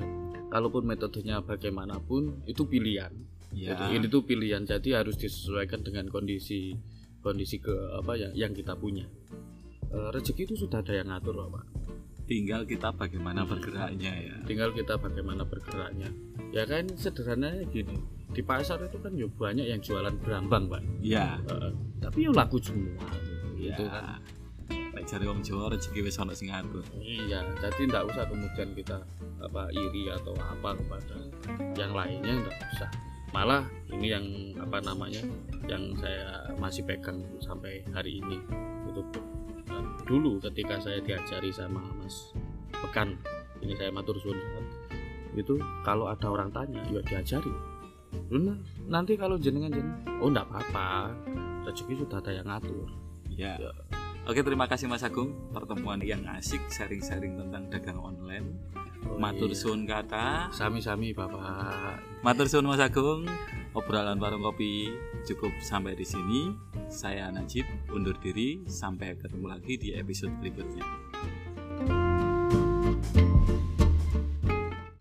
Kalaupun 0.51 0.83
metodenya 0.83 1.39
bagaimanapun 1.47 2.43
itu 2.51 2.67
pilihan. 2.67 3.15
Ya. 3.55 3.75
Jadi, 3.75 4.07
itu 4.07 4.19
pilihan 4.27 4.67
jadi 4.67 5.03
harus 5.03 5.15
disesuaikan 5.19 5.83
dengan 5.83 6.11
kondisi 6.11 6.75
kondisi 7.23 7.63
ke 7.63 7.75
apa 7.95 8.19
ya 8.19 8.31
yang 8.35 8.51
kita 8.51 8.75
punya. 8.75 9.07
E, 9.91 9.99
rezeki 10.11 10.51
itu 10.51 10.55
sudah 10.67 10.83
ada 10.83 10.95
yang 10.95 11.07
ngatur 11.11 11.39
pak. 11.39 11.67
Tinggal 12.27 12.67
kita 12.67 12.95
bagaimana 12.95 13.47
bergeraknya 13.47 14.13
ya. 14.15 14.35
Tinggal 14.47 14.75
kita 14.75 14.99
bagaimana 14.99 15.47
bergeraknya. 15.47 16.11
Ya 16.51 16.67
kan 16.67 16.91
sederhananya 16.99 17.67
gini 17.71 18.20
di 18.31 18.43
pasar 18.47 18.79
itu 18.87 18.99
kan 19.03 19.13
ya 19.19 19.27
banyak 19.27 19.67
yang 19.67 19.81
jualan 19.83 20.15
berambang 20.23 20.71
pak. 20.71 20.83
Ya 21.03 21.39
e, 21.51 21.75
tapi 21.99 22.27
ya 22.27 22.31
laku 22.31 22.63
semua 22.63 23.07
ya. 23.59 23.75
itu 23.75 23.85
kan 23.87 24.23
Lek 24.71 25.07
cari 25.07 25.25
wong 25.27 25.43
Jawa 25.43 25.71
rezeki 25.71 26.03
wis 26.03 26.19
ana 26.19 26.35
sing 26.35 26.51
ngatur. 26.51 26.83
Iya, 26.99 27.47
jadi 27.63 27.87
tidak 27.87 28.11
usah 28.11 28.27
kemudian 28.27 28.75
kita 28.75 28.99
apa 29.39 29.71
iri 29.71 30.11
atau 30.11 30.35
apa 30.35 30.75
kepada 30.75 31.17
yang 31.79 31.95
lainnya 31.95 32.43
tidak 32.43 32.59
usah. 32.75 32.91
Malah 33.31 33.63
ini 33.95 34.07
yang 34.11 34.27
apa 34.59 34.83
namanya 34.83 35.23
yang 35.71 35.95
saya 36.03 36.51
masih 36.59 36.83
pegang 36.83 37.23
sampai 37.39 37.87
hari 37.95 38.19
ini 38.19 38.43
itu 38.91 39.03
nah, 39.71 39.87
dulu 40.03 40.43
ketika 40.43 40.83
saya 40.83 40.99
diajari 40.99 41.55
sama 41.55 41.79
Mas 42.03 42.35
Pekan 42.75 43.15
ini 43.63 43.79
saya 43.79 43.95
matur 43.95 44.19
suwun 44.19 44.39
itu 45.39 45.63
kalau 45.87 46.11
ada 46.11 46.27
orang 46.27 46.51
tanya 46.51 46.83
ya 46.91 46.99
diajari 47.07 47.55
nanti 48.87 49.19
kalau 49.19 49.37
jenengan 49.37 49.75
jenengan 49.75 50.23
oh 50.23 50.31
enggak 50.31 50.47
apa-apa 50.47 51.11
rezeki 51.67 52.07
sudah 52.07 52.19
ada 52.23 52.31
yang 52.31 52.47
ngatur 52.47 52.87
ya. 53.31 53.55
ya 53.59 53.73
Oke 54.29 54.45
terima 54.45 54.69
kasih 54.69 54.85
Mas 54.85 55.01
Agung 55.01 55.33
pertemuan 55.49 55.97
yang 56.05 56.21
asik 56.29 56.61
sharing-sharing 56.69 57.41
tentang 57.41 57.73
dagang 57.73 57.99
online 57.99 58.53
Oh, 59.09 59.17
Matur 59.17 59.49
iya. 59.49 59.57
suun 59.57 59.89
kata. 59.89 60.53
Sami-sami 60.53 61.17
Bapak. 61.17 62.01
Matur 62.21 62.47
suun 62.53 62.69
Mas 62.69 62.83
Agung. 62.85 63.25
Obrolan 63.73 64.19
warung 64.21 64.45
kopi 64.45 64.93
cukup 65.25 65.55
sampai 65.65 65.97
di 65.97 66.05
sini. 66.05 66.53
Saya 66.91 67.33
Najib 67.33 67.65
undur 67.89 68.19
diri 68.21 68.61
sampai 68.69 69.17
ketemu 69.17 69.47
lagi 69.47 69.79
di 69.81 69.89
episode 69.97 70.35
berikutnya. 70.43 70.85